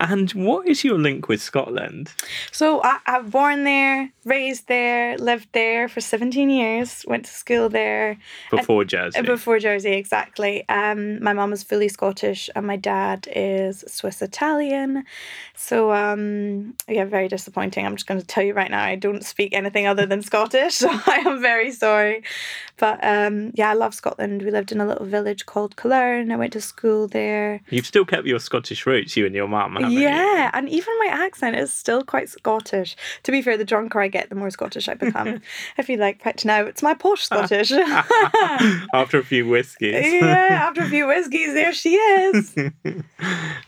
and 0.00 0.30
what 0.32 0.68
is 0.68 0.75
your 0.84 0.98
link 0.98 1.28
with 1.28 1.40
Scotland? 1.42 2.12
So 2.52 2.82
I, 2.82 2.98
I'm 3.06 3.30
born 3.30 3.64
there, 3.64 4.10
raised 4.24 4.68
there, 4.68 5.16
lived 5.18 5.48
there 5.52 5.88
for 5.88 6.00
17 6.00 6.50
years. 6.50 7.04
Went 7.06 7.24
to 7.24 7.30
school 7.30 7.68
there. 7.68 8.18
Before 8.50 8.84
Jersey. 8.84 9.18
Uh, 9.18 9.22
Before 9.22 9.58
Jersey, 9.58 9.92
exactly. 9.92 10.68
Um, 10.68 11.22
my 11.22 11.32
mum 11.32 11.52
is 11.52 11.62
fully 11.62 11.88
Scottish 11.88 12.48
and 12.54 12.66
my 12.66 12.76
dad 12.76 13.28
is 13.34 13.84
Swiss 13.86 14.22
Italian. 14.22 15.04
So, 15.54 15.92
um, 15.92 16.74
yeah, 16.88 17.04
very 17.04 17.28
disappointing. 17.28 17.86
I'm 17.86 17.96
just 17.96 18.06
going 18.06 18.20
to 18.20 18.26
tell 18.26 18.44
you 18.44 18.54
right 18.54 18.70
now, 18.70 18.82
I 18.84 18.96
don't 18.96 19.24
speak 19.24 19.52
anything 19.52 19.86
other 19.86 20.06
than 20.06 20.22
Scottish, 20.30 20.74
so 20.82 20.88
I 20.90 21.22
am 21.26 21.40
very 21.40 21.72
sorry. 21.72 22.22
But 22.78 23.02
um, 23.02 23.52
yeah, 23.54 23.70
I 23.70 23.74
love 23.74 23.94
Scotland. 23.94 24.42
We 24.42 24.50
lived 24.50 24.72
in 24.72 24.80
a 24.80 24.86
little 24.86 25.06
village 25.06 25.46
called 25.46 25.76
Killearn. 25.76 26.30
I 26.32 26.36
went 26.36 26.52
to 26.52 26.60
school 26.60 27.08
there. 27.08 27.60
You've 27.70 27.86
still 27.86 28.04
kept 28.04 28.26
your 28.26 28.38
Scottish 28.38 28.86
roots, 28.86 29.16
you 29.16 29.26
and 29.26 29.34
your 29.34 29.48
mum, 29.48 29.74
haven't 29.74 29.92
you? 29.92 30.00
Yeah, 30.00 30.50
and 30.66 30.74
even 30.74 30.98
my 30.98 31.08
accent 31.12 31.54
is 31.54 31.72
still 31.72 32.02
quite 32.02 32.28
Scottish. 32.28 32.96
To 33.22 33.30
be 33.30 33.40
fair, 33.40 33.56
the 33.56 33.64
drunker 33.64 34.00
I 34.00 34.08
get, 34.08 34.30
the 34.30 34.34
more 34.34 34.50
Scottish 34.50 34.88
I 34.88 34.94
become. 34.94 35.40
if 35.78 35.88
you 35.88 35.96
like, 35.96 36.24
right 36.24 36.44
now, 36.44 36.64
it's 36.64 36.82
my 36.82 36.92
posh 36.92 37.28
ah. 37.30 37.46
Scottish. 37.46 37.70
After 38.92 39.18
a 39.18 39.24
few 39.24 39.46
whiskies. 39.46 39.94
yeah, 40.12 40.66
after 40.68 40.82
a 40.82 40.88
few 40.88 41.06
whiskies, 41.06 41.54
there 41.54 41.72
she 41.72 41.94
is. 41.94 42.56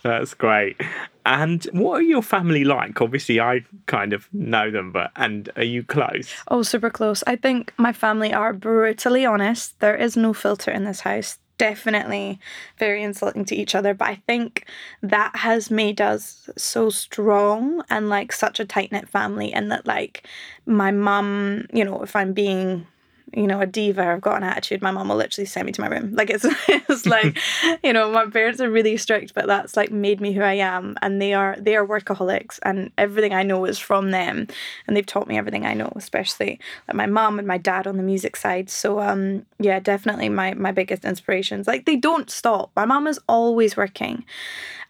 That's 0.03 0.35
great. 0.35 0.81
And 1.25 1.63
what 1.73 2.01
are 2.01 2.03
your 2.03 2.23
family 2.23 2.65
like? 2.65 3.01
Obviously, 3.01 3.39
I 3.39 3.65
kind 3.87 4.13
of 4.13 4.29
know 4.33 4.71
them, 4.71 4.91
but 4.91 5.13
and 5.15 5.51
are 5.57 5.63
you 5.63 5.85
close? 5.85 6.35
Oh, 6.49 6.63
super 6.63 6.91
close. 6.91 7.23
I 7.27 7.37
think 7.37 7.73
my 7.77 7.93
family 7.93 8.33
are 8.33 8.53
brutally 8.53 9.25
honest. 9.25 9.79
There 9.79 9.97
is 9.97 10.17
no 10.17 10.33
filter 10.33 10.71
in 10.71 10.85
this 10.85 11.01
house. 11.01 11.39
Definitely 11.59 12.39
very 12.79 13.03
insulting 13.03 13.45
to 13.47 13.57
each 13.57 13.75
other, 13.75 13.93
but 13.93 14.09
I 14.09 14.15
think 14.27 14.65
that 15.03 15.35
has 15.37 15.71
made 15.73 16.01
us 16.01 16.49
so 16.57 16.89
strong 16.89 17.83
and 17.91 18.09
like 18.09 18.33
such 18.33 18.61
a 18.61 18.65
tight 18.65 18.93
knit 18.93 19.09
family. 19.09 19.53
And 19.53 19.71
that, 19.73 19.85
like, 19.85 20.27
my 20.67 20.93
mum, 20.93 21.67
you 21.73 21.85
know, 21.85 22.03
if 22.03 22.15
I'm 22.15 22.33
being 22.33 22.87
you 23.35 23.47
know, 23.47 23.61
a 23.61 23.67
diva, 23.67 24.07
I've 24.07 24.21
got 24.21 24.37
an 24.37 24.45
attitude, 24.45 24.83
my 24.83 24.91
mom 24.91 25.09
will 25.09 25.17
literally 25.17 25.47
send 25.47 25.67
me 25.67 25.73
to 25.73 25.81
my 25.81 25.89
room. 25.89 26.15
Like 26.19 26.31
it's 26.31 26.45
it's 26.69 27.07
like, 27.07 27.39
you 27.85 27.93
know, 27.93 28.11
my 28.11 28.27
parents 28.27 28.61
are 28.61 28.71
really 28.71 28.97
strict, 28.97 29.35
but 29.35 29.47
that's 29.47 29.77
like 29.77 29.93
made 29.93 30.21
me 30.21 30.33
who 30.33 30.43
I 30.43 30.55
am. 30.55 30.97
And 31.01 31.23
they 31.23 31.33
are 31.33 31.57
they 31.59 31.77
are 31.77 31.87
workaholics 31.87 32.59
and 32.65 32.91
everything 32.99 33.33
I 33.33 33.45
know 33.45 33.65
is 33.65 33.79
from 33.79 34.11
them. 34.11 34.49
And 34.87 34.97
they've 34.97 35.07
taught 35.07 35.29
me 35.29 35.39
everything 35.39 35.65
I 35.65 35.75
know, 35.75 35.93
especially 35.95 36.59
like 36.89 36.97
my 36.97 37.07
mom 37.07 37.39
and 37.39 37.47
my 37.47 37.59
dad 37.59 37.87
on 37.87 37.97
the 37.97 38.03
music 38.03 38.37
side. 38.37 38.69
So 38.69 39.01
um 39.01 39.47
yeah, 39.61 39.79
definitely 39.79 40.29
my 40.29 40.55
my 40.55 40.73
biggest 40.73 41.05
inspirations. 41.05 41.67
Like 41.69 41.87
they 41.87 41.97
don't 41.97 42.31
stop. 42.31 42.73
My 42.75 42.85
mom 42.85 43.07
is 43.07 43.21
always 43.29 43.77
working. 43.77 44.25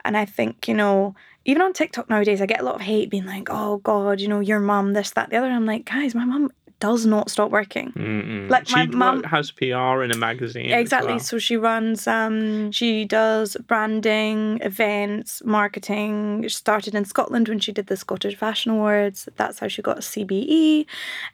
And 0.05 0.17
I 0.17 0.25
think, 0.25 0.69
you 0.69 0.75
know, 0.75 1.15
even 1.45 1.63
on 1.63 1.73
TikTok 1.73 2.09
nowadays, 2.09 2.41
I 2.41 2.47
get 2.47 2.61
a 2.61 2.65
lot 2.65 2.77
of 2.77 2.81
hate 2.83 3.11
being 3.11 3.27
like, 3.27 3.49
oh 3.51 3.79
God, 3.79 4.21
you 4.21 4.29
know, 4.29 4.41
your 4.41 4.61
mum, 4.61 4.93
this, 4.93 5.11
that, 5.13 5.31
the 5.31 5.37
other. 5.37 5.47
And 5.47 5.57
I'm 5.57 5.67
like, 5.67 5.85
guys, 5.85 6.15
my 6.15 6.25
mum 6.25 6.51
does 6.81 7.05
not 7.07 7.31
stop 7.31 7.51
working. 7.51 7.93
Mm-mm. 7.93 8.49
Like, 8.49 8.71
my 8.71 8.85
she 8.85 8.91
mum- 8.91 9.17
work- 9.17 9.27
has 9.27 9.51
PR 9.51 10.03
in 10.03 10.11
a 10.13 10.17
magazine. 10.17 10.71
Exactly. 10.71 11.13
well. 11.15 11.19
So 11.21 11.39
she 11.39 11.57
runs 11.57 12.07
um 12.07 12.71
she 12.73 13.05
does 13.05 13.57
branding, 13.67 14.61
events, 14.63 15.43
marketing. 15.45 16.43
She 16.45 16.49
started 16.51 16.95
in 16.95 17.05
Scotland 17.05 17.49
when 17.49 17.59
she 17.59 17.73
did 17.73 17.87
the 17.89 17.97
Scottish 17.97 18.37
Fashion 18.37 18.73
Awards. 18.73 19.29
That's 19.37 19.59
how 19.59 19.69
she 19.69 19.83
got 19.83 19.99
a 19.99 20.01
CBE. 20.03 20.87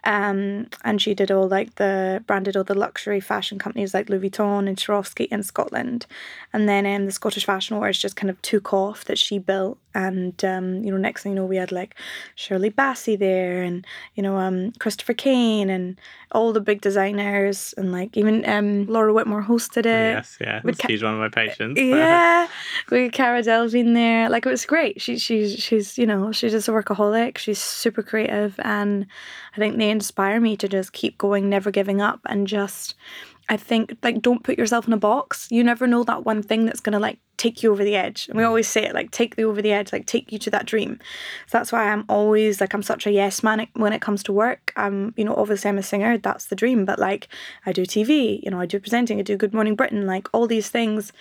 Um 0.04 0.66
and 0.84 1.00
she 1.00 1.14
did 1.14 1.30
all 1.30 1.48
like 1.48 1.74
the 1.76 2.22
branded 2.26 2.56
all 2.56 2.64
the 2.64 2.74
luxury 2.74 3.20
fashion 3.20 3.58
companies 3.58 3.94
like 3.94 4.08
Louis 4.08 4.30
Vuitton 4.30 4.66
and 4.68 4.76
Swarovski 4.76 5.26
in 5.30 5.42
Scotland. 5.42 6.06
And 6.52 6.68
then 6.68 6.86
um, 6.86 7.06
the 7.06 7.12
Scottish 7.12 7.44
Fashion 7.46 7.76
Awards 7.76 7.98
just 7.98 8.16
kind 8.16 8.30
of 8.30 8.40
took 8.42 8.72
off 8.72 9.04
that 9.04 9.18
she 9.18 9.38
built 9.38 9.78
And 9.94 10.44
um, 10.44 10.82
you 10.82 10.90
know, 10.90 10.96
next 10.96 11.22
thing 11.22 11.32
you 11.32 11.36
know, 11.36 11.46
we 11.46 11.56
had 11.56 11.72
like 11.72 11.94
Shirley 12.34 12.70
Bassey 12.70 13.18
there, 13.18 13.62
and 13.62 13.86
you 14.14 14.22
know, 14.22 14.36
um, 14.36 14.72
Christopher 14.78 15.14
Kane, 15.14 15.70
and 15.70 15.98
all 16.32 16.52
the 16.52 16.60
big 16.60 16.80
designers, 16.80 17.74
and 17.76 17.92
like 17.92 18.16
even 18.16 18.48
um, 18.48 18.86
Laura 18.86 19.12
Whitmore 19.12 19.42
hosted 19.42 19.86
it. 19.86 19.86
Yes, 19.86 20.38
yeah, 20.40 20.60
she's 20.86 21.02
one 21.02 21.14
of 21.14 21.20
my 21.20 21.28
patients. 21.28 21.80
yeah, 21.80 22.48
we 22.90 23.04
had 23.04 23.12
Cara 23.12 23.42
Delevingne 23.42 23.94
there. 23.94 24.28
Like 24.28 24.44
it 24.44 24.50
was 24.50 24.66
great. 24.66 25.00
She 25.00 25.18
she's 25.18 25.58
she's 25.58 25.96
you 25.96 26.06
know 26.06 26.32
she's 26.32 26.52
just 26.52 26.68
a 26.68 26.72
workaholic. 26.72 27.38
She's 27.38 27.60
super 27.60 28.02
creative, 28.02 28.58
and 28.62 29.06
I 29.54 29.58
think 29.58 29.76
they 29.78 29.90
inspire 29.90 30.40
me 30.40 30.56
to 30.56 30.68
just 30.68 30.92
keep 30.92 31.18
going, 31.18 31.48
never 31.48 31.70
giving 31.70 32.00
up, 32.00 32.20
and 32.26 32.46
just 32.46 32.94
I 33.48 33.56
think 33.56 33.96
like 34.02 34.22
don't 34.22 34.42
put 34.42 34.58
yourself 34.58 34.86
in 34.86 34.92
a 34.92 34.98
box. 34.98 35.48
You 35.50 35.62
never 35.62 35.86
know 35.86 36.02
that 36.04 36.24
one 36.24 36.42
thing 36.42 36.64
that's 36.64 36.80
gonna 36.80 36.98
like 36.98 37.18
take 37.36 37.62
you 37.62 37.70
over 37.72 37.84
the 37.84 37.96
edge. 37.96 38.28
And 38.28 38.38
we 38.38 38.44
always 38.44 38.68
say 38.68 38.84
it 38.84 38.94
like 38.94 39.10
take 39.10 39.36
the 39.36 39.44
over 39.44 39.60
the 39.60 39.72
edge, 39.72 39.92
like 39.92 40.06
take 40.06 40.32
you 40.32 40.38
to 40.40 40.50
that 40.50 40.66
dream. 40.66 40.98
So 41.46 41.58
that's 41.58 41.72
why 41.72 41.90
I'm 41.90 42.04
always 42.08 42.60
like 42.60 42.74
I'm 42.74 42.82
such 42.82 43.06
a 43.06 43.12
yes 43.12 43.42
man 43.42 43.66
when 43.74 43.92
it 43.92 44.00
comes 44.00 44.22
to 44.24 44.32
work. 44.32 44.72
Um, 44.76 45.12
you 45.16 45.24
know, 45.24 45.34
obviously 45.34 45.68
I'm 45.68 45.78
a 45.78 45.82
singer, 45.82 46.16
that's 46.16 46.46
the 46.46 46.56
dream. 46.56 46.84
But 46.84 46.98
like 46.98 47.28
I 47.66 47.72
do 47.72 47.84
TV, 47.84 48.42
you 48.42 48.50
know, 48.50 48.60
I 48.60 48.66
do 48.66 48.80
presenting, 48.80 49.18
I 49.18 49.22
do 49.22 49.36
Good 49.36 49.54
Morning 49.54 49.74
Britain, 49.74 50.06
like 50.06 50.28
all 50.32 50.46
these 50.46 50.70
things. 50.70 51.12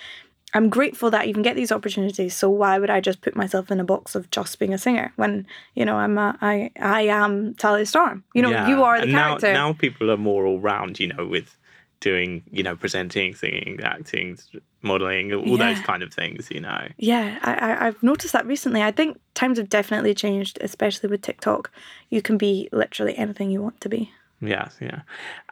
I'm 0.55 0.69
grateful 0.69 1.09
that 1.09 1.21
I 1.21 1.25
even 1.25 1.41
get 1.41 1.55
these 1.55 1.71
opportunities. 1.71 2.35
So 2.35 2.47
why 2.47 2.77
would 2.77 2.91
I 2.91 3.01
just 3.01 3.21
put 3.21 3.35
myself 3.35 3.71
in 3.71 3.79
a 3.79 3.83
box 3.83 4.13
of 4.13 4.29
just 4.29 4.59
being 4.59 4.73
a 4.73 4.77
singer 4.77 5.11
when 5.15 5.47
you 5.73 5.83
know 5.83 5.95
I'm 5.95 6.17
a, 6.17 6.37
I 6.41 6.71
I 6.79 7.01
am 7.07 7.55
Tallia 7.55 7.87
Storm. 7.87 8.23
You 8.35 8.43
know, 8.43 8.51
yeah. 8.51 8.67
you 8.69 8.83
are 8.83 8.97
the 8.97 9.03
and 9.03 9.11
character. 9.11 9.51
Now, 9.51 9.69
now 9.69 9.73
people 9.73 10.11
are 10.11 10.17
more 10.17 10.45
all 10.45 10.59
round. 10.59 10.99
You 10.99 11.07
know, 11.07 11.25
with 11.25 11.57
doing, 12.03 12.43
you 12.51 12.61
know, 12.61 12.75
presenting, 12.75 13.33
singing, 13.33 13.79
acting, 13.81 14.37
modeling, 14.81 15.33
all 15.33 15.57
yeah. 15.57 15.73
those 15.73 15.83
kind 15.83 16.03
of 16.03 16.13
things, 16.13 16.49
you 16.51 16.59
know. 16.59 16.87
Yeah, 16.97 17.39
I, 17.41 17.87
I've 17.87 18.03
noticed 18.03 18.33
that 18.33 18.45
recently. 18.45 18.83
I 18.83 18.91
think 18.91 19.19
times 19.33 19.57
have 19.57 19.69
definitely 19.69 20.13
changed, 20.13 20.57
especially 20.61 21.09
with 21.09 21.21
TikTok. 21.21 21.71
You 22.09 22.21
can 22.21 22.37
be 22.37 22.67
literally 22.71 23.17
anything 23.17 23.49
you 23.49 23.61
want 23.61 23.79
to 23.81 23.89
be. 23.89 24.11
Yes, 24.41 24.75
yeah. 24.81 25.01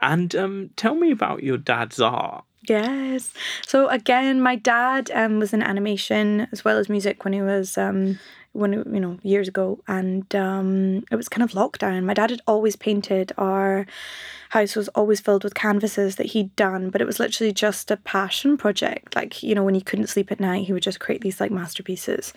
And 0.02 0.36
um, 0.36 0.70
tell 0.76 0.96
me 0.96 1.12
about 1.12 1.42
your 1.42 1.58
dad's 1.58 2.02
art. 2.02 2.44
Yes. 2.68 3.34
So 3.66 3.88
again, 3.88 4.42
my 4.42 4.56
dad 4.56 5.10
um, 5.14 5.40
was 5.40 5.54
in 5.54 5.64
animation 5.64 6.48
as 6.52 6.64
well 6.64 6.78
as 6.78 6.90
music 6.90 7.24
when 7.24 7.34
he 7.34 7.42
was 7.42 7.78
um, 7.78 8.20
when 8.54 8.74
you 8.74 9.00
know 9.00 9.18
years 9.24 9.48
ago, 9.48 9.80
and 9.88 10.34
um, 10.36 11.04
it 11.12 11.16
was 11.16 11.30
kind 11.30 11.44
of 11.44 11.52
lockdown. 11.52 12.04
My 12.04 12.14
dad 12.14 12.30
had 12.30 12.42
always 12.48 12.76
painted. 12.76 13.32
Our 13.38 13.86
house 14.50 14.76
was 14.76 14.90
always 14.90 15.22
filled 15.22 15.44
with 15.44 15.54
canvases 15.54 16.18
that 16.18 16.28
he'd 16.28 16.56
done, 16.56 16.90
but 16.90 17.02
it 17.02 17.08
was 17.08 17.20
literally 17.20 17.54
just 17.54 17.90
a 17.92 17.98
passion 17.98 18.58
project. 18.58 19.16
Like 19.16 19.42
you 19.42 19.56
know, 19.56 19.64
when 19.64 19.76
he 19.76 19.82
couldn't 19.82 20.08
sleep 20.08 20.32
at 20.32 20.40
night, 20.40 20.66
he 20.66 20.74
would 20.74 20.84
just 20.84 21.00
create 21.00 21.22
these 21.22 21.40
like 21.40 21.52
masterpieces, 21.52 22.34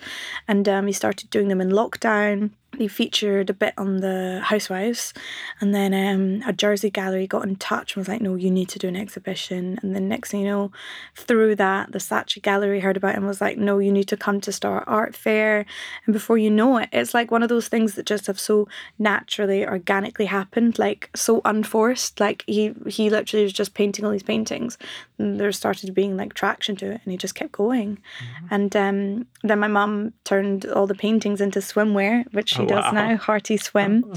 and 0.47 0.67
um, 0.69 0.87
he 0.87 0.93
started 0.93 1.29
doing 1.29 1.49
them 1.49 1.61
in 1.61 1.69
lockdown 1.69 2.51
they 2.77 2.87
featured 2.87 3.49
a 3.49 3.53
bit 3.53 3.73
on 3.77 3.97
the 3.97 4.41
Housewives, 4.43 5.13
and 5.59 5.73
then 5.73 5.93
um, 5.93 6.47
a 6.47 6.53
Jersey 6.53 6.89
gallery 6.89 7.27
got 7.27 7.45
in 7.45 7.55
touch 7.55 7.95
and 7.95 8.01
was 8.01 8.07
like, 8.07 8.21
"No, 8.21 8.35
you 8.35 8.51
need 8.51 8.69
to 8.69 8.79
do 8.79 8.87
an 8.87 8.95
exhibition." 8.95 9.79
And 9.81 9.95
then 9.95 10.07
next 10.07 10.31
thing 10.31 10.41
you 10.41 10.47
know, 10.47 10.71
through 11.15 11.55
that, 11.55 11.91
the 11.91 11.99
Saatchi 11.99 12.41
Gallery 12.41 12.79
heard 12.79 12.97
about 12.97 13.13
it 13.13 13.17
and 13.17 13.27
was 13.27 13.41
like, 13.41 13.57
"No, 13.57 13.79
you 13.79 13.91
need 13.91 14.07
to 14.09 14.17
come 14.17 14.41
to 14.41 14.51
Start 14.51 14.83
Art 14.87 15.15
Fair." 15.15 15.65
And 16.05 16.13
before 16.13 16.37
you 16.37 16.51
know 16.51 16.77
it, 16.77 16.89
it's 16.91 17.13
like 17.13 17.31
one 17.31 17.43
of 17.43 17.49
those 17.49 17.67
things 17.67 17.95
that 17.95 18.05
just 18.05 18.27
have 18.27 18.39
so 18.39 18.67
naturally, 18.99 19.65
organically 19.65 20.25
happened, 20.25 20.79
like 20.79 21.09
so 21.15 21.41
unforced. 21.45 22.19
Like 22.19 22.43
he 22.47 22.73
he 22.87 23.09
literally 23.09 23.43
was 23.43 23.53
just 23.53 23.73
painting 23.73 24.05
all 24.05 24.11
these 24.11 24.23
paintings, 24.23 24.77
and 25.17 25.39
there 25.39 25.51
started 25.51 25.93
being 25.93 26.17
like 26.17 26.33
traction 26.33 26.75
to 26.77 26.91
it, 26.91 27.01
and 27.03 27.11
he 27.11 27.17
just 27.17 27.35
kept 27.35 27.51
going. 27.51 27.97
Mm-hmm. 28.19 28.47
And 28.51 28.75
um, 28.75 29.27
then 29.43 29.59
my 29.59 29.67
mum 29.67 30.13
turned 30.23 30.65
all 30.65 30.87
the 30.87 30.95
paintings 30.95 31.41
into 31.41 31.59
swimwear, 31.59 32.31
which 32.33 32.49
she 32.49 32.64
oh, 32.65 32.69
does 32.69 32.85
wow. 32.85 32.91
now, 32.91 33.17
Hearty 33.17 33.57
Swim, 33.57 34.13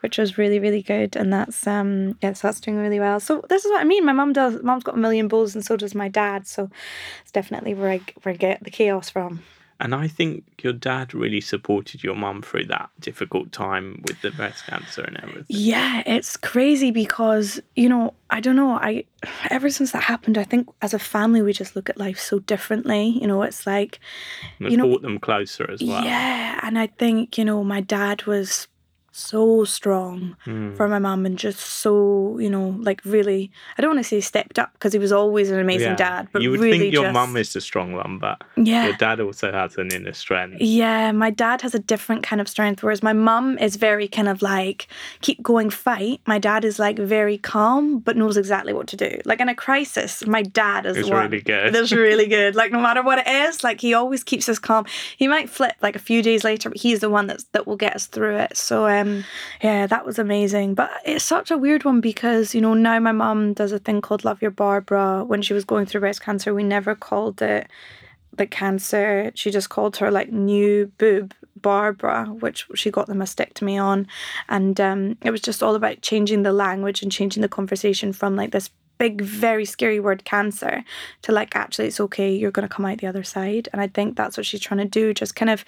which 0.00 0.18
was 0.18 0.38
really 0.38 0.58
really 0.58 0.82
good, 0.82 1.16
and 1.16 1.32
that's 1.32 1.66
um 1.66 2.18
yeah, 2.22 2.32
so 2.32 2.48
that's 2.48 2.60
doing 2.60 2.76
really 2.76 3.00
well. 3.00 3.20
So 3.20 3.44
this 3.48 3.64
is 3.64 3.70
what 3.70 3.80
I 3.80 3.84
mean. 3.84 4.04
My 4.04 4.12
mum 4.12 4.32
does. 4.32 4.62
Mum's 4.62 4.84
got 4.84 4.96
a 4.96 4.98
million 4.98 5.28
bowls, 5.28 5.54
and 5.54 5.64
so 5.64 5.76
does 5.76 5.94
my 5.94 6.08
dad. 6.08 6.46
So 6.46 6.70
it's 7.22 7.32
definitely 7.32 7.74
where 7.74 7.90
I 7.90 8.00
where 8.22 8.34
I 8.34 8.36
get 8.36 8.62
the 8.64 8.70
chaos 8.70 9.10
from. 9.10 9.42
And 9.82 9.96
I 9.96 10.06
think 10.06 10.44
your 10.62 10.72
dad 10.72 11.12
really 11.12 11.40
supported 11.40 12.04
your 12.04 12.14
mum 12.14 12.40
through 12.40 12.66
that 12.66 12.90
difficult 13.00 13.50
time 13.50 14.00
with 14.06 14.22
the 14.22 14.30
breast 14.30 14.64
cancer 14.64 15.02
and 15.02 15.16
everything. 15.16 15.44
Yeah, 15.48 16.04
it's 16.06 16.36
crazy 16.36 16.92
because, 16.92 17.60
you 17.74 17.88
know, 17.88 18.14
I 18.30 18.38
don't 18.38 18.54
know, 18.54 18.74
I 18.74 19.06
ever 19.50 19.70
since 19.70 19.90
that 19.90 20.04
happened, 20.04 20.38
I 20.38 20.44
think 20.44 20.68
as 20.82 20.94
a 20.94 21.00
family 21.00 21.42
we 21.42 21.52
just 21.52 21.74
look 21.74 21.90
at 21.90 21.98
life 21.98 22.20
so 22.20 22.38
differently. 22.38 23.18
You 23.20 23.26
know, 23.26 23.42
it's 23.42 23.66
like 23.66 23.98
and 24.60 24.70
you 24.70 24.76
know 24.76 24.86
brought 24.86 25.02
them 25.02 25.18
closer 25.18 25.68
as 25.68 25.82
well. 25.82 26.04
Yeah. 26.04 26.60
And 26.62 26.78
I 26.78 26.86
think, 26.86 27.36
you 27.36 27.44
know, 27.44 27.64
my 27.64 27.80
dad 27.80 28.22
was 28.22 28.68
so 29.14 29.62
strong 29.64 30.34
mm. 30.46 30.74
for 30.74 30.88
my 30.88 30.98
mum 30.98 31.26
and 31.26 31.38
just 31.38 31.60
so 31.60 32.38
you 32.38 32.48
know 32.48 32.74
like 32.80 33.02
really 33.04 33.50
I 33.76 33.82
don't 33.82 33.90
want 33.94 34.02
to 34.02 34.08
say 34.08 34.22
stepped 34.22 34.58
up 34.58 34.72
because 34.72 34.94
he 34.94 34.98
was 34.98 35.12
always 35.12 35.50
an 35.50 35.58
amazing 35.58 35.90
yeah. 35.90 35.96
dad 35.96 36.28
but 36.32 36.40
you 36.40 36.50
would 36.50 36.60
really 36.60 36.78
think 36.78 36.94
your 36.94 37.04
just... 37.04 37.12
mum 37.12 37.36
is 37.36 37.52
the 37.52 37.60
strong 37.60 37.92
one 37.92 38.18
but 38.18 38.42
yeah. 38.56 38.86
your 38.86 38.96
dad 38.96 39.20
also 39.20 39.52
has 39.52 39.76
an 39.76 39.92
inner 39.92 40.14
strength. 40.14 40.56
Yeah 40.60 41.12
my 41.12 41.28
dad 41.28 41.60
has 41.60 41.74
a 41.74 41.78
different 41.78 42.22
kind 42.22 42.40
of 42.40 42.48
strength 42.48 42.82
whereas 42.82 43.02
my 43.02 43.12
mum 43.12 43.58
is 43.58 43.76
very 43.76 44.08
kind 44.08 44.28
of 44.28 44.40
like 44.40 44.88
keep 45.20 45.42
going 45.42 45.68
fight. 45.68 46.22
My 46.26 46.38
dad 46.38 46.64
is 46.64 46.78
like 46.78 46.98
very 46.98 47.36
calm 47.36 47.98
but 47.98 48.16
knows 48.16 48.38
exactly 48.38 48.72
what 48.72 48.86
to 48.88 48.96
do. 48.96 49.20
Like 49.26 49.40
in 49.40 49.50
a 49.50 49.54
crisis 49.54 50.26
my 50.26 50.40
dad 50.40 50.86
is 50.86 50.96
it's 50.96 51.10
one 51.10 51.24
really 51.24 51.42
good. 51.42 51.74
That's 51.74 51.92
really 51.92 52.28
good. 52.28 52.54
Like 52.54 52.72
no 52.72 52.80
matter 52.80 53.02
what 53.02 53.18
it 53.18 53.26
is 53.28 53.62
like 53.62 53.82
he 53.82 53.92
always 53.92 54.24
keeps 54.24 54.48
us 54.48 54.58
calm. 54.58 54.86
He 55.18 55.28
might 55.28 55.50
flip 55.50 55.74
like 55.82 55.96
a 55.96 56.00
few 56.10 56.22
days 56.22 56.44
later 56.44 56.70
but 56.70 56.78
he's 56.78 57.00
the 57.00 57.10
one 57.10 57.26
that's 57.26 57.44
that 57.52 57.66
will 57.66 57.76
get 57.76 57.94
us 57.94 58.06
through 58.06 58.36
it. 58.36 58.56
So 58.56 58.88
um 58.88 59.01
um, 59.02 59.24
yeah, 59.62 59.86
that 59.86 60.06
was 60.06 60.18
amazing. 60.18 60.74
But 60.74 60.90
it's 61.04 61.24
such 61.24 61.50
a 61.50 61.58
weird 61.58 61.84
one 61.84 62.00
because, 62.00 62.54
you 62.54 62.60
know, 62.60 62.74
now 62.74 62.98
my 63.00 63.12
mum 63.12 63.52
does 63.54 63.72
a 63.72 63.78
thing 63.78 64.00
called 64.00 64.24
Love 64.24 64.42
Your 64.42 64.50
Barbara. 64.50 65.24
When 65.24 65.42
she 65.42 65.54
was 65.54 65.64
going 65.64 65.86
through 65.86 66.00
breast 66.00 66.22
cancer, 66.22 66.54
we 66.54 66.62
never 66.62 66.94
called 66.94 67.42
it 67.42 67.68
the 68.34 68.46
cancer. 68.46 69.30
She 69.34 69.50
just 69.50 69.68
called 69.68 69.96
her 69.98 70.10
like 70.10 70.32
new 70.32 70.90
boob 70.98 71.34
Barbara, 71.56 72.26
which 72.26 72.66
she 72.74 72.90
got 72.90 73.06
the 73.06 73.14
mastectomy 73.14 73.82
on. 73.82 74.06
And 74.48 74.80
um, 74.80 75.16
it 75.22 75.30
was 75.30 75.40
just 75.40 75.62
all 75.62 75.74
about 75.74 76.02
changing 76.02 76.42
the 76.42 76.52
language 76.52 77.02
and 77.02 77.12
changing 77.12 77.42
the 77.42 77.48
conversation 77.48 78.12
from 78.12 78.36
like 78.36 78.50
this 78.50 78.70
big, 78.98 79.20
very 79.20 79.64
scary 79.64 79.98
word 79.98 80.24
cancer 80.24 80.84
to 81.22 81.32
like 81.32 81.56
actually 81.56 81.88
it's 81.88 81.98
okay, 81.98 82.32
you're 82.32 82.52
going 82.52 82.68
to 82.68 82.72
come 82.72 82.84
out 82.84 82.98
the 82.98 83.06
other 83.06 83.24
side. 83.24 83.68
And 83.72 83.80
I 83.80 83.88
think 83.88 84.16
that's 84.16 84.36
what 84.36 84.46
she's 84.46 84.60
trying 84.60 84.78
to 84.78 84.84
do, 84.84 85.12
just 85.12 85.34
kind 85.34 85.50
of 85.50 85.64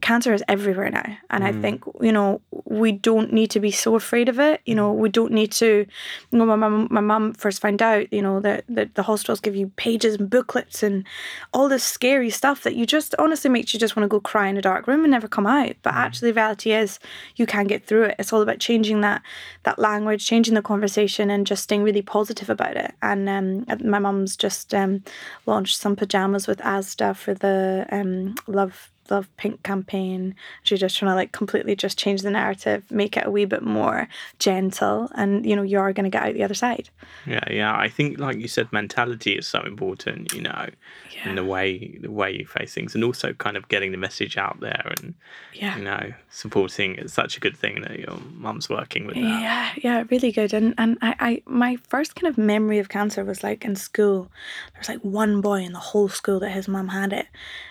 cancer 0.00 0.32
is 0.32 0.42
everywhere 0.48 0.90
now. 0.90 1.16
And 1.30 1.44
mm. 1.44 1.46
i 1.46 1.52
think 1.60 1.84
you 2.00 2.12
know 2.12 2.40
we 2.64 2.92
don't 2.92 3.32
need 3.32 3.50
to 3.50 3.60
be 3.60 3.70
so 3.70 3.94
afraid 3.94 4.28
of 4.28 4.38
it. 4.38 4.60
You 4.64 4.74
know 4.74 4.92
we 4.92 5.08
don't 5.08 5.32
need 5.32 5.52
to 5.52 5.86
you 6.30 6.38
know 6.38 6.46
my 6.46 6.56
mum 6.56 6.88
my 6.90 7.00
mum 7.00 7.34
first 7.34 7.60
found 7.60 7.82
out 7.82 8.12
you 8.12 8.22
know 8.22 8.40
that, 8.40 8.64
that 8.68 8.94
the 8.94 9.02
hospitals 9.02 9.40
give 9.40 9.56
you 9.56 9.68
pages 9.76 10.14
and 10.16 10.30
booklets 10.30 10.82
and 10.82 11.04
all 11.52 11.68
this 11.68 11.84
scary 11.84 12.30
stuff 12.30 12.62
that 12.62 12.76
you 12.76 12.86
just 12.86 13.14
honestly 13.18 13.50
makes 13.50 13.74
you 13.74 13.80
just 13.80 13.96
want 13.96 14.04
to 14.04 14.08
go 14.08 14.20
cry 14.20 14.48
in 14.48 14.56
a 14.56 14.62
dark 14.62 14.86
room 14.86 15.04
and 15.04 15.10
never 15.10 15.28
come 15.28 15.46
out. 15.46 15.74
But 15.82 15.94
mm. 15.94 15.98
actually 15.98 16.30
the 16.30 16.36
reality 16.36 16.72
is 16.72 16.98
you 17.36 17.46
can 17.46 17.66
get 17.66 17.86
through 17.86 18.04
it. 18.04 18.16
It's 18.18 18.32
all 18.32 18.42
about 18.42 18.58
changing 18.58 19.00
that 19.02 19.22
that 19.64 19.78
language 19.78 20.26
changing 20.26 20.54
the 20.54 20.62
conversation 20.62 21.30
and 21.30 21.46
just 21.46 21.64
staying 21.64 21.82
really 21.82 22.02
positive 22.02 22.48
about 22.48 22.76
it. 22.76 22.94
And 23.02 23.28
um, 23.28 23.66
my 23.84 23.98
mum's 23.98 24.36
just 24.36 24.74
um, 24.74 25.02
launched 25.46 25.76
some 25.76 25.96
pajamas 25.96 26.46
with 26.46 26.58
asda 26.60 27.16
for 27.16 27.34
the 27.34 27.86
um, 27.90 28.34
love 28.46 28.90
Love 29.10 29.34
Pink 29.36 29.62
campaign. 29.62 30.34
She's 30.62 30.80
just 30.80 30.96
trying 30.96 31.10
to 31.10 31.14
like 31.14 31.32
completely 31.32 31.76
just 31.76 31.98
change 31.98 32.22
the 32.22 32.30
narrative, 32.30 32.84
make 32.90 33.16
it 33.16 33.26
a 33.26 33.30
wee 33.30 33.44
bit 33.44 33.62
more 33.62 34.08
gentle, 34.38 35.10
and 35.14 35.44
you 35.44 35.56
know 35.56 35.62
you 35.62 35.78
are 35.78 35.92
going 35.92 36.04
to 36.04 36.10
get 36.10 36.22
out 36.22 36.34
the 36.34 36.44
other 36.44 36.54
side. 36.54 36.90
Yeah, 37.26 37.44
yeah. 37.50 37.76
I 37.76 37.88
think 37.88 38.18
like 38.18 38.38
you 38.38 38.48
said, 38.48 38.72
mentality 38.72 39.32
is 39.32 39.46
so 39.46 39.62
important. 39.62 40.32
You 40.32 40.42
know, 40.42 40.68
yeah. 41.10 41.28
in 41.28 41.34
the 41.36 41.44
way 41.44 41.98
the 42.00 42.10
way 42.10 42.32
you 42.32 42.46
face 42.46 42.74
things, 42.74 42.94
and 42.94 43.04
also 43.04 43.32
kind 43.32 43.56
of 43.56 43.68
getting 43.68 43.92
the 43.92 43.98
message 43.98 44.36
out 44.36 44.60
there, 44.60 44.92
and 44.98 45.14
yeah, 45.52 45.76
you 45.76 45.84
know, 45.84 46.12
supporting. 46.30 46.96
It's 46.96 47.12
such 47.12 47.36
a 47.36 47.40
good 47.40 47.56
thing 47.56 47.82
that 47.82 47.98
your 47.98 48.18
mum's 48.34 48.68
working 48.68 49.06
with 49.06 49.16
that. 49.16 49.22
Yeah, 49.22 49.70
yeah, 49.76 50.04
really 50.10 50.32
good. 50.32 50.52
And 50.52 50.74
and 50.78 50.98
I, 51.02 51.14
I 51.20 51.42
my 51.46 51.76
first 51.76 52.14
kind 52.14 52.28
of 52.28 52.38
memory 52.38 52.78
of 52.78 52.88
cancer 52.88 53.24
was 53.24 53.42
like 53.42 53.64
in 53.64 53.76
school. 53.76 54.30
There 54.72 54.80
was 54.80 54.88
like 54.88 55.00
one 55.00 55.40
boy 55.40 55.62
in 55.62 55.72
the 55.72 55.78
whole 55.78 56.08
school 56.08 56.40
that 56.40 56.50
his 56.50 56.68
mum 56.68 56.88
had 56.88 57.12
it, 57.12 57.26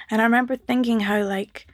and 0.10 0.22
I 0.22 0.24
remember 0.24 0.56
thinking 0.56 1.02
how 1.02 1.24
like 1.30 1.68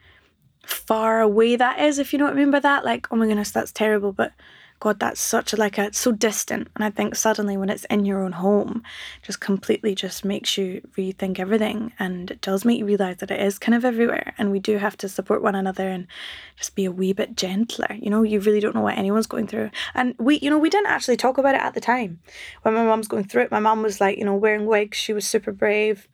far 0.65 1.21
away 1.21 1.55
that 1.55 1.79
is, 1.79 1.99
if 1.99 2.13
you 2.13 2.19
know 2.19 2.25
what 2.25 2.33
I 2.33 2.37
mean 2.37 2.51
by 2.51 2.59
that. 2.59 2.85
Like, 2.85 3.07
oh 3.11 3.15
my 3.15 3.27
goodness, 3.27 3.51
that's 3.51 3.71
terrible. 3.71 4.11
But 4.11 4.33
God, 4.81 4.99
that's 4.99 5.21
such 5.21 5.53
a, 5.53 5.55
like 5.55 5.77
a 5.77 5.93
so 5.93 6.11
distant. 6.11 6.67
And 6.75 6.83
I 6.83 6.89
think 6.89 7.15
suddenly 7.15 7.55
when 7.55 7.69
it's 7.69 7.85
in 7.85 8.05
your 8.05 8.21
own 8.21 8.33
home, 8.33 8.83
just 9.21 9.39
completely 9.39 9.95
just 9.95 10.25
makes 10.25 10.57
you 10.57 10.81
rethink 10.97 11.39
everything. 11.39 11.93
And 11.97 12.29
it 12.29 12.41
does 12.41 12.65
make 12.65 12.79
you 12.79 12.85
realize 12.85 13.17
that 13.17 13.31
it 13.31 13.39
is 13.39 13.57
kind 13.57 13.73
of 13.73 13.85
everywhere. 13.85 14.33
And 14.37 14.51
we 14.51 14.59
do 14.59 14.77
have 14.77 14.97
to 14.97 15.09
support 15.09 15.41
one 15.41 15.55
another 15.55 15.87
and 15.87 16.07
just 16.57 16.75
be 16.75 16.85
a 16.85 16.91
wee 16.91 17.13
bit 17.13 17.37
gentler. 17.37 17.95
You 17.95 18.09
know, 18.09 18.23
you 18.23 18.39
really 18.39 18.59
don't 18.59 18.75
know 18.75 18.81
what 18.81 18.97
anyone's 18.97 19.27
going 19.27 19.47
through. 19.47 19.71
And 19.93 20.13
we, 20.19 20.39
you 20.39 20.49
know, 20.49 20.59
we 20.59 20.69
didn't 20.69 20.91
actually 20.91 21.17
talk 21.17 21.37
about 21.37 21.55
it 21.55 21.61
at 21.61 21.73
the 21.73 21.81
time. 21.81 22.19
When 22.63 22.73
my 22.73 22.83
mum's 22.83 23.07
going 23.07 23.25
through 23.25 23.43
it, 23.43 23.51
my 23.51 23.59
mum 23.59 23.81
was 23.81 24.01
like, 24.01 24.17
you 24.17 24.25
know, 24.25 24.35
wearing 24.35 24.65
wigs. 24.65 24.97
She 24.97 25.13
was 25.13 25.25
super 25.25 25.53
brave 25.53 26.07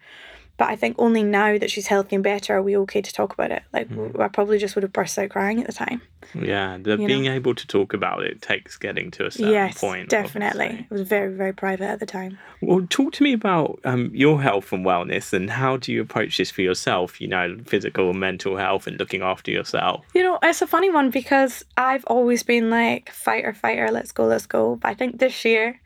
But 0.61 0.69
I 0.69 0.75
think 0.75 0.97
only 0.99 1.23
now 1.23 1.57
that 1.57 1.71
she's 1.71 1.87
healthy 1.87 2.13
and 2.13 2.23
better 2.23 2.57
are 2.57 2.61
we 2.61 2.77
okay 2.77 3.01
to 3.01 3.11
talk 3.11 3.33
about 3.33 3.49
it. 3.49 3.63
Like 3.73 3.89
mm. 3.89 4.19
I 4.19 4.27
probably 4.27 4.59
just 4.59 4.75
would 4.75 4.83
have 4.83 4.93
burst 4.93 5.17
out 5.17 5.31
crying 5.31 5.59
at 5.59 5.65
the 5.65 5.73
time. 5.73 6.03
Yeah, 6.35 6.77
the 6.79 6.97
being 6.97 7.23
know? 7.23 7.33
able 7.33 7.55
to 7.55 7.65
talk 7.65 7.95
about 7.95 8.23
it 8.23 8.43
takes 8.43 8.77
getting 8.77 9.09
to 9.09 9.25
a 9.25 9.31
certain 9.31 9.51
yes, 9.51 9.79
point. 9.79 10.09
definitely. 10.09 10.65
Obviously. 10.65 10.87
It 10.87 10.91
was 10.91 11.01
very 11.01 11.33
very 11.33 11.51
private 11.51 11.85
at 11.85 11.99
the 11.99 12.05
time. 12.05 12.37
Well, 12.61 12.85
talk 12.91 13.13
to 13.13 13.23
me 13.23 13.33
about 13.33 13.79
um, 13.85 14.11
your 14.13 14.39
health 14.39 14.71
and 14.71 14.85
wellness, 14.85 15.33
and 15.33 15.49
how 15.49 15.77
do 15.77 15.91
you 15.91 15.99
approach 15.99 16.37
this 16.37 16.51
for 16.51 16.61
yourself? 16.61 17.19
You 17.19 17.29
know, 17.29 17.57
physical 17.65 18.11
and 18.11 18.19
mental 18.19 18.55
health, 18.55 18.85
and 18.85 18.99
looking 18.99 19.23
after 19.23 19.49
yourself. 19.49 20.05
You 20.13 20.21
know, 20.21 20.37
it's 20.43 20.61
a 20.61 20.67
funny 20.67 20.91
one 20.91 21.09
because 21.09 21.65
I've 21.75 22.05
always 22.05 22.43
been 22.43 22.69
like 22.69 23.09
fighter, 23.09 23.55
fighter, 23.55 23.89
let's 23.89 24.11
go, 24.11 24.25
let's 24.25 24.45
go. 24.45 24.75
But 24.75 24.89
I 24.89 24.93
think 24.93 25.17
this 25.17 25.43
year 25.43 25.81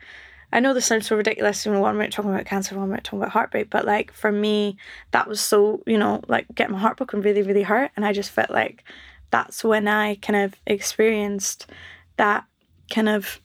I 0.52 0.60
know 0.60 0.74
this 0.74 0.86
sounds 0.86 1.08
so 1.08 1.16
ridiculous, 1.16 1.66
you 1.66 1.72
know, 1.72 1.82
one 1.82 1.98
minute 1.98 2.14
talking 2.14 2.32
about 2.32 2.46
cancer, 2.46 2.78
one 2.78 2.90
minute 2.90 3.04
talking 3.04 3.20
about 3.20 3.32
heartbreak, 3.32 3.70
but 3.70 3.86
like 3.86 4.14
for 4.14 4.32
me, 4.32 4.78
that 5.12 5.28
was 5.28 5.42
so, 5.42 5.84
you 5.86 5.98
know, 5.98 6.22
like 6.28 6.46
getting 6.54 6.74
my 6.74 6.80
heart 6.80 6.98
broken 6.98 7.22
really, 7.22 7.42
really 7.42 7.64
hurt. 7.64 7.92
And 7.96 8.06
I 8.06 8.14
just 8.14 8.32
felt 8.32 8.50
like 8.50 8.84
that's 9.32 9.64
when 9.64 9.88
I 9.88 10.16
kind 10.16 10.46
of 10.46 10.56
experienced 10.66 11.70
that 12.18 12.46
kind 12.90 13.10
of 13.10 13.42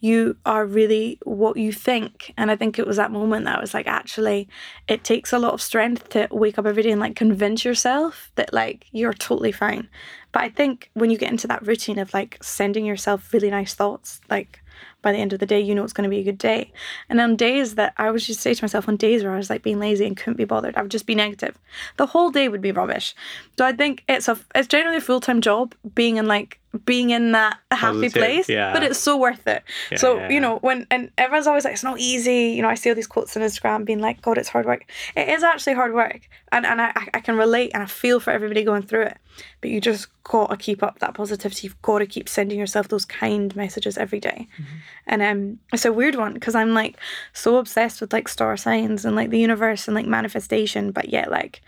you 0.00 0.34
are 0.46 0.64
really 0.64 1.18
what 1.24 1.58
you 1.58 1.72
think. 1.72 2.32
And 2.36 2.50
I 2.50 2.56
think 2.56 2.78
it 2.78 2.86
was 2.86 2.96
that 2.96 3.12
moment 3.12 3.44
that 3.44 3.58
I 3.58 3.60
was 3.60 3.74
like, 3.74 3.86
actually, 3.86 4.48
it 4.88 5.04
takes 5.04 5.32
a 5.32 5.38
lot 5.38 5.52
of 5.52 5.60
strength 5.60 6.08
to 6.10 6.26
wake 6.30 6.58
up 6.58 6.66
every 6.66 6.82
day 6.82 6.90
and 6.90 7.00
like 7.00 7.16
convince 7.16 7.64
yourself 7.64 8.32
that 8.36 8.52
like 8.52 8.86
you're 8.92 9.12
totally 9.12 9.52
fine. 9.52 9.88
But 10.32 10.42
I 10.42 10.48
think 10.48 10.90
when 10.94 11.10
you 11.10 11.18
get 11.18 11.30
into 11.30 11.46
that 11.48 11.66
routine 11.66 11.98
of 11.98 12.14
like 12.14 12.38
sending 12.42 12.86
yourself 12.86 13.32
really 13.32 13.50
nice 13.50 13.74
thoughts, 13.74 14.22
like 14.30 14.62
by 15.02 15.12
the 15.12 15.18
end 15.18 15.32
of 15.32 15.38
the 15.38 15.46
day, 15.46 15.60
you 15.60 15.74
know 15.74 15.84
it's 15.84 15.92
going 15.92 16.08
to 16.08 16.10
be 16.10 16.20
a 16.20 16.24
good 16.24 16.38
day. 16.38 16.72
And 17.08 17.20
on 17.20 17.36
days 17.36 17.74
that 17.74 17.94
I 17.96 18.10
was 18.10 18.26
just 18.26 18.40
say 18.40 18.54
to 18.54 18.64
myself, 18.64 18.88
on 18.88 18.96
days 18.96 19.22
where 19.22 19.32
I 19.32 19.36
was 19.36 19.50
like 19.50 19.62
being 19.62 19.78
lazy 19.78 20.06
and 20.06 20.16
couldn't 20.16 20.36
be 20.36 20.44
bothered, 20.44 20.76
I 20.76 20.82
would 20.82 20.90
just 20.90 21.06
be 21.06 21.14
negative. 21.14 21.58
The 21.96 22.06
whole 22.06 22.30
day 22.30 22.48
would 22.48 22.60
be 22.60 22.72
rubbish. 22.72 23.14
So 23.58 23.64
I 23.64 23.72
think 23.72 24.04
it's 24.08 24.28
a 24.28 24.38
it's 24.54 24.68
generally 24.68 24.98
a 24.98 25.00
full 25.00 25.20
time 25.20 25.40
job 25.40 25.74
being 25.94 26.16
in 26.16 26.26
like 26.26 26.59
being 26.84 27.10
in 27.10 27.32
that 27.32 27.58
happy 27.72 28.02
Positive, 28.02 28.12
place, 28.12 28.48
yeah. 28.48 28.72
but 28.72 28.84
it's 28.84 28.98
so 28.98 29.16
worth 29.16 29.46
it. 29.46 29.64
Yeah, 29.90 29.98
so 29.98 30.18
yeah, 30.18 30.28
you 30.28 30.40
know 30.40 30.58
when 30.58 30.86
and 30.90 31.10
everyone's 31.18 31.48
always 31.48 31.64
like 31.64 31.72
it's 31.72 31.82
not 31.82 31.98
easy. 31.98 32.52
You 32.54 32.62
know 32.62 32.68
I 32.68 32.74
see 32.74 32.90
all 32.90 32.94
these 32.94 33.08
quotes 33.08 33.36
on 33.36 33.42
Instagram 33.42 33.84
being 33.84 33.98
like, 33.98 34.22
God, 34.22 34.38
it's 34.38 34.48
hard 34.48 34.66
work. 34.66 34.84
It 35.16 35.28
is 35.28 35.42
actually 35.42 35.74
hard 35.74 35.94
work, 35.94 36.28
and 36.52 36.64
and 36.64 36.80
I 36.80 36.92
I 37.12 37.20
can 37.20 37.36
relate 37.36 37.72
and 37.74 37.82
I 37.82 37.86
feel 37.86 38.20
for 38.20 38.30
everybody 38.30 38.62
going 38.62 38.82
through 38.82 39.02
it. 39.02 39.18
But 39.60 39.70
you 39.70 39.80
just 39.80 40.08
gotta 40.22 40.56
keep 40.56 40.82
up 40.82 41.00
that 41.00 41.14
positivity. 41.14 41.66
You've 41.66 41.82
got 41.82 41.98
to 41.98 42.06
keep 42.06 42.28
sending 42.28 42.58
yourself 42.58 42.88
those 42.88 43.04
kind 43.04 43.54
messages 43.56 43.98
every 43.98 44.20
day. 44.20 44.46
Mm-hmm. 44.54 44.76
And 45.06 45.22
um, 45.22 45.58
it's 45.72 45.84
a 45.84 45.92
weird 45.92 46.14
one 46.14 46.34
because 46.34 46.54
I'm 46.54 46.72
like 46.72 46.98
so 47.32 47.56
obsessed 47.56 48.00
with 48.00 48.12
like 48.12 48.28
star 48.28 48.56
signs 48.56 49.04
and 49.04 49.16
like 49.16 49.30
the 49.30 49.40
universe 49.40 49.88
and 49.88 49.94
like 49.94 50.06
manifestation, 50.06 50.92
but 50.92 51.08
yet 51.08 51.30
like 51.30 51.62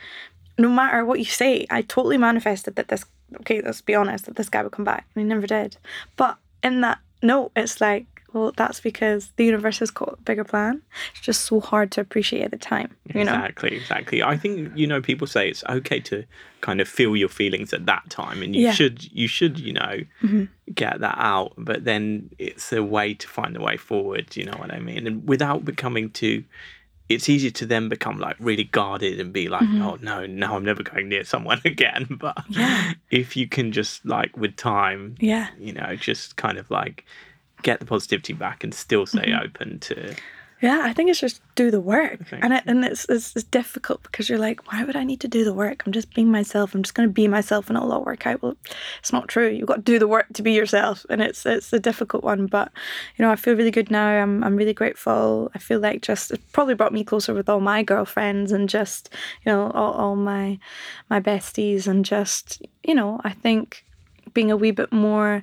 no 0.59 0.68
matter 0.68 1.04
what 1.04 1.18
you 1.18 1.25
say, 1.25 1.66
I 1.71 1.82
totally 1.82 2.18
manifested 2.18 2.76
that 2.76 2.88
this 2.88 3.04
okay, 3.41 3.61
let's 3.62 3.81
be 3.81 3.95
honest, 3.95 4.27
that 4.27 4.37
this 4.37 4.49
guy 4.49 4.62
would 4.62 4.73
come 4.73 4.85
back 4.85 5.07
and 5.15 5.23
he 5.23 5.29
never 5.29 5.47
did. 5.47 5.77
But 6.17 6.39
in 6.62 6.81
that 6.83 6.99
note, 7.23 7.53
it's 7.57 7.81
like 7.81 8.07
well, 8.33 8.53
that's 8.57 8.81
because 8.81 9.31
the 9.37 9.45
universe 9.45 9.79
has 9.81 9.91
got 9.91 10.15
a 10.15 10.23
bigger 10.23 10.45
plan. 10.45 10.81
It's 11.12 11.21
just 11.21 11.43
so 11.43 11.61
hard 11.61 11.91
to 11.93 12.01
appreciate 12.01 12.45
at 12.45 12.51
the 12.51 12.57
time. 12.57 12.97
You 13.12 13.21
exactly, 13.21 13.71
know? 13.71 13.77
exactly. 13.77 14.23
I 14.23 14.37
think 14.37 14.73
you 14.75 14.87
know 14.87 15.03
people 15.03 15.27
say 15.27 15.49
it's 15.49 15.62
okay 15.69 16.01
to 16.01 16.25
kind 16.61 16.81
of 16.81 16.89
feel 16.89 17.15
your 17.17 17.29
feelings 17.29 17.73
at 17.73 17.87
that 17.87 18.09
time, 18.09 18.43
and 18.43 18.57
you 18.57 18.62
yeah. 18.62 18.73
should 18.73 19.12
you 19.12 19.29
should 19.29 19.59
you 19.59 19.75
know 19.75 19.99
mm-hmm. 20.23 20.45
get 20.75 21.01
that 21.01 21.17
out. 21.19 21.53
But 21.59 21.85
then 21.85 22.31
it's 22.39 22.73
a 22.73 22.83
way 22.83 23.15
to 23.15 23.29
find 23.29 23.55
the 23.55 23.61
way 23.61 23.77
forward. 23.77 24.35
You 24.35 24.47
know 24.47 24.57
what 24.57 24.73
I 24.73 24.79
mean? 24.79 25.07
And 25.07 25.29
without 25.29 25.65
becoming 25.65 26.11
too 26.11 26.45
it's 27.14 27.28
easy 27.28 27.50
to 27.50 27.66
then 27.66 27.88
become 27.88 28.19
like 28.19 28.37
really 28.38 28.64
guarded 28.64 29.21
and 29.21 29.33
be 29.33 29.49
like, 29.49 29.62
mm-hmm. 29.62 29.83
oh 29.83 29.99
no, 30.00 30.26
no, 30.26 30.57
I'm 30.57 30.64
never 30.64 30.83
going 30.83 31.09
near 31.09 31.25
someone 31.25 31.61
again. 31.64 32.07
But 32.23 32.45
yeah. 32.49 32.92
if 33.11 33.37
you 33.37 33.49
can 33.49 33.73
just 33.73 34.04
like 34.07 34.37
with 34.37 34.57
time, 34.57 35.16
yeah, 35.19 35.49
you 35.59 35.73
know, 35.73 35.97
just 35.97 36.37
kind 36.37 36.57
of 36.57 36.71
like 36.71 37.04
get 37.62 37.81
the 37.81 37.87
positivity 37.87 38.33
back 38.33 38.62
and 38.62 38.73
still 38.73 39.07
stay 39.07 39.31
mm-hmm. 39.31 39.44
open 39.44 39.79
to 39.81 40.14
yeah, 40.62 40.83
I 40.85 40.92
think 40.92 41.11
it's 41.11 41.18
just 41.18 41.42
do 41.57 41.72
the 41.72 41.81
work, 41.81 42.20
and 42.31 42.53
it, 42.53 42.62
and 42.66 42.85
it's, 42.85 43.05
it's, 43.09 43.35
it's 43.35 43.44
difficult 43.44 44.01
because 44.05 44.29
you're 44.29 44.38
like, 44.38 44.70
why 44.70 44.85
would 44.85 44.94
I 44.94 45.03
need 45.03 45.20
to 45.22 45.29
do 45.29 45.44
the 45.44 45.53
work? 45.53 45.83
I'm 45.85 45.92
just 45.92 46.14
being 46.14 46.31
myself. 46.31 46.72
I'm 46.72 46.85
just 46.85 46.94
going 46.94 47.09
to 47.09 47.12
be 47.12 47.27
myself, 47.27 47.68
and 47.68 47.77
it'll 47.77 47.92
all 47.92 48.05
work 48.05 48.29
out. 48.29 48.40
Well, 48.40 48.57
it's 49.01 49.12
not 49.12 49.27
true. 49.27 49.48
You've 49.48 49.66
got 49.66 49.77
to 49.77 49.83
do 49.83 49.98
the 49.98 50.07
work 50.07 50.27
to 50.35 50.42
be 50.42 50.53
yourself, 50.53 51.05
and 51.11 51.20
it's 51.20 51.44
it's 51.44 51.72
a 51.72 51.81
difficult 51.81 52.22
one. 52.22 52.46
But 52.46 52.70
you 53.16 53.25
know, 53.25 53.33
I 53.33 53.37
feel 53.37 53.57
really 53.57 53.72
good 53.72 53.90
now. 53.90 54.07
I'm 54.07 54.44
I'm 54.44 54.55
really 54.55 54.72
grateful. 54.72 55.51
I 55.53 55.59
feel 55.59 55.81
like 55.81 56.01
just 56.01 56.31
it 56.31 56.40
probably 56.53 56.75
brought 56.75 56.92
me 56.92 57.03
closer 57.03 57.35
with 57.35 57.48
all 57.48 57.61
my 57.61 57.83
girlfriends 57.83 58.53
and 58.53 58.68
just 58.68 59.11
you 59.44 59.51
know 59.51 59.68
all, 59.72 59.92
all 59.94 60.16
my 60.16 60.61
my 61.11 61.20
besties 61.20 61.88
and 61.88 62.05
just 62.05 62.62
you 62.85 62.94
know 62.94 63.20
I 63.25 63.31
think 63.31 63.85
being 64.33 64.53
a 64.53 64.57
wee 64.57 64.70
bit 64.70 64.92
more 64.92 65.42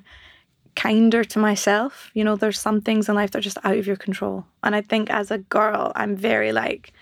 kinder 0.76 1.24
to 1.24 1.38
myself. 1.38 2.10
You 2.14 2.24
know, 2.24 2.36
there's 2.36 2.58
some 2.58 2.80
things 2.80 3.08
in 3.08 3.14
life 3.14 3.30
that 3.30 3.38
are 3.38 3.42
just 3.42 3.58
out 3.64 3.76
of 3.76 3.86
your 3.86 3.96
control. 3.96 4.44
And 4.62 4.74
I 4.74 4.80
think 4.80 5.10
as 5.10 5.30
a 5.30 5.38
girl, 5.38 5.92
I'm 5.94 6.16
very 6.16 6.52
like, 6.52 6.92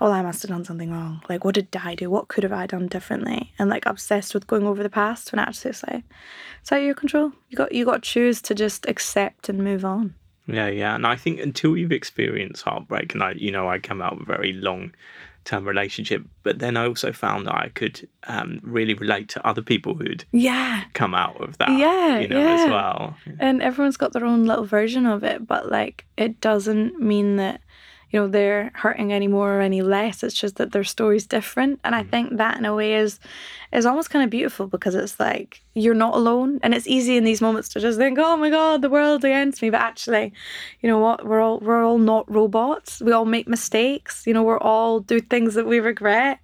oh, 0.00 0.10
I 0.10 0.22
must 0.22 0.42
have 0.42 0.50
done 0.50 0.64
something 0.64 0.90
wrong. 0.90 1.22
Like, 1.28 1.44
what 1.44 1.54
did 1.54 1.68
I 1.76 1.94
do? 1.94 2.10
What 2.10 2.28
could 2.28 2.42
have 2.42 2.52
I 2.52 2.66
done 2.66 2.86
differently? 2.86 3.52
And 3.58 3.70
like 3.70 3.86
obsessed 3.86 4.34
with 4.34 4.46
going 4.46 4.66
over 4.66 4.82
the 4.82 4.90
past 4.90 5.32
when 5.32 5.38
actually 5.38 5.70
it's 5.70 5.82
like, 5.84 6.04
it's 6.60 6.72
out 6.72 6.80
of 6.80 6.84
your 6.84 6.94
control. 6.94 7.32
You 7.48 7.56
got 7.56 7.72
you 7.72 7.84
got 7.84 8.02
to 8.02 8.10
choose 8.10 8.42
to 8.42 8.54
just 8.54 8.86
accept 8.88 9.48
and 9.48 9.62
move 9.62 9.84
on. 9.84 10.14
Yeah, 10.46 10.68
yeah. 10.68 10.94
And 10.94 11.06
I 11.06 11.16
think 11.16 11.40
until 11.40 11.76
you've 11.76 11.92
experienced 11.92 12.62
heartbreak, 12.62 13.14
and 13.14 13.22
I, 13.22 13.32
you 13.32 13.50
know, 13.50 13.68
I 13.68 13.78
come 13.78 14.00
out 14.00 14.20
a 14.20 14.24
very 14.24 14.52
long 14.52 14.92
term 15.46 15.66
relationship. 15.66 16.22
But 16.42 16.58
then 16.58 16.76
I 16.76 16.86
also 16.86 17.12
found 17.12 17.46
that 17.46 17.54
I 17.54 17.70
could 17.74 18.06
um, 18.24 18.60
really 18.62 18.92
relate 18.92 19.30
to 19.30 19.46
other 19.46 19.62
people 19.62 19.94
who'd 19.94 20.24
yeah 20.32 20.84
come 20.92 21.14
out 21.14 21.40
of 21.40 21.56
that. 21.58 21.70
Yeah, 21.70 22.18
you 22.18 22.28
know, 22.28 22.38
yeah. 22.38 22.64
as 22.64 22.70
well. 22.70 23.16
And 23.38 23.62
everyone's 23.62 23.96
got 23.96 24.12
their 24.12 24.26
own 24.26 24.44
little 24.44 24.66
version 24.66 25.06
of 25.06 25.24
it, 25.24 25.46
but 25.46 25.70
like 25.70 26.04
it 26.18 26.40
doesn't 26.40 27.00
mean 27.00 27.36
that 27.36 27.62
you 28.10 28.20
know 28.20 28.28
they're 28.28 28.70
hurting 28.74 29.12
any 29.12 29.26
more 29.26 29.58
or 29.58 29.60
any 29.60 29.82
less. 29.82 30.22
It's 30.22 30.34
just 30.34 30.56
that 30.56 30.72
their 30.72 30.84
story's 30.84 31.26
different. 31.26 31.80
And 31.84 31.94
i 31.94 32.02
mm. 32.02 32.10
think 32.10 32.36
that 32.36 32.56
in 32.56 32.64
a 32.64 32.74
way 32.74 32.94
is 32.94 33.18
is 33.72 33.84
almost 33.84 34.10
kind 34.10 34.24
of 34.24 34.30
beautiful 34.30 34.68
because 34.68 34.94
it's 34.94 35.18
like 35.18 35.62
you're 35.74 35.94
not 35.94 36.14
alone. 36.14 36.60
And 36.62 36.74
it's 36.74 36.86
easy 36.86 37.16
in 37.16 37.24
these 37.24 37.40
moments 37.40 37.68
to 37.70 37.80
just 37.80 37.98
think 37.98 38.18
oh 38.18 38.36
my 38.36 38.50
god 38.50 38.82
the 38.82 38.90
world's 38.90 39.24
against 39.24 39.60
me. 39.60 39.70
But 39.70 39.80
actually 39.80 40.32
you 40.80 40.88
know 40.88 40.98
what? 40.98 41.26
We're 41.26 41.40
all 41.40 41.58
we're 41.58 41.84
all 41.84 41.98
not 41.98 42.30
robots. 42.30 43.00
We 43.00 43.12
all 43.12 43.24
make 43.24 43.48
mistakes. 43.48 44.26
You 44.26 44.34
know 44.34 44.42
we're 44.42 44.60
all 44.60 45.00
do 45.00 45.20
things 45.20 45.54
that 45.54 45.66
we 45.66 45.80
regret. 45.80 46.38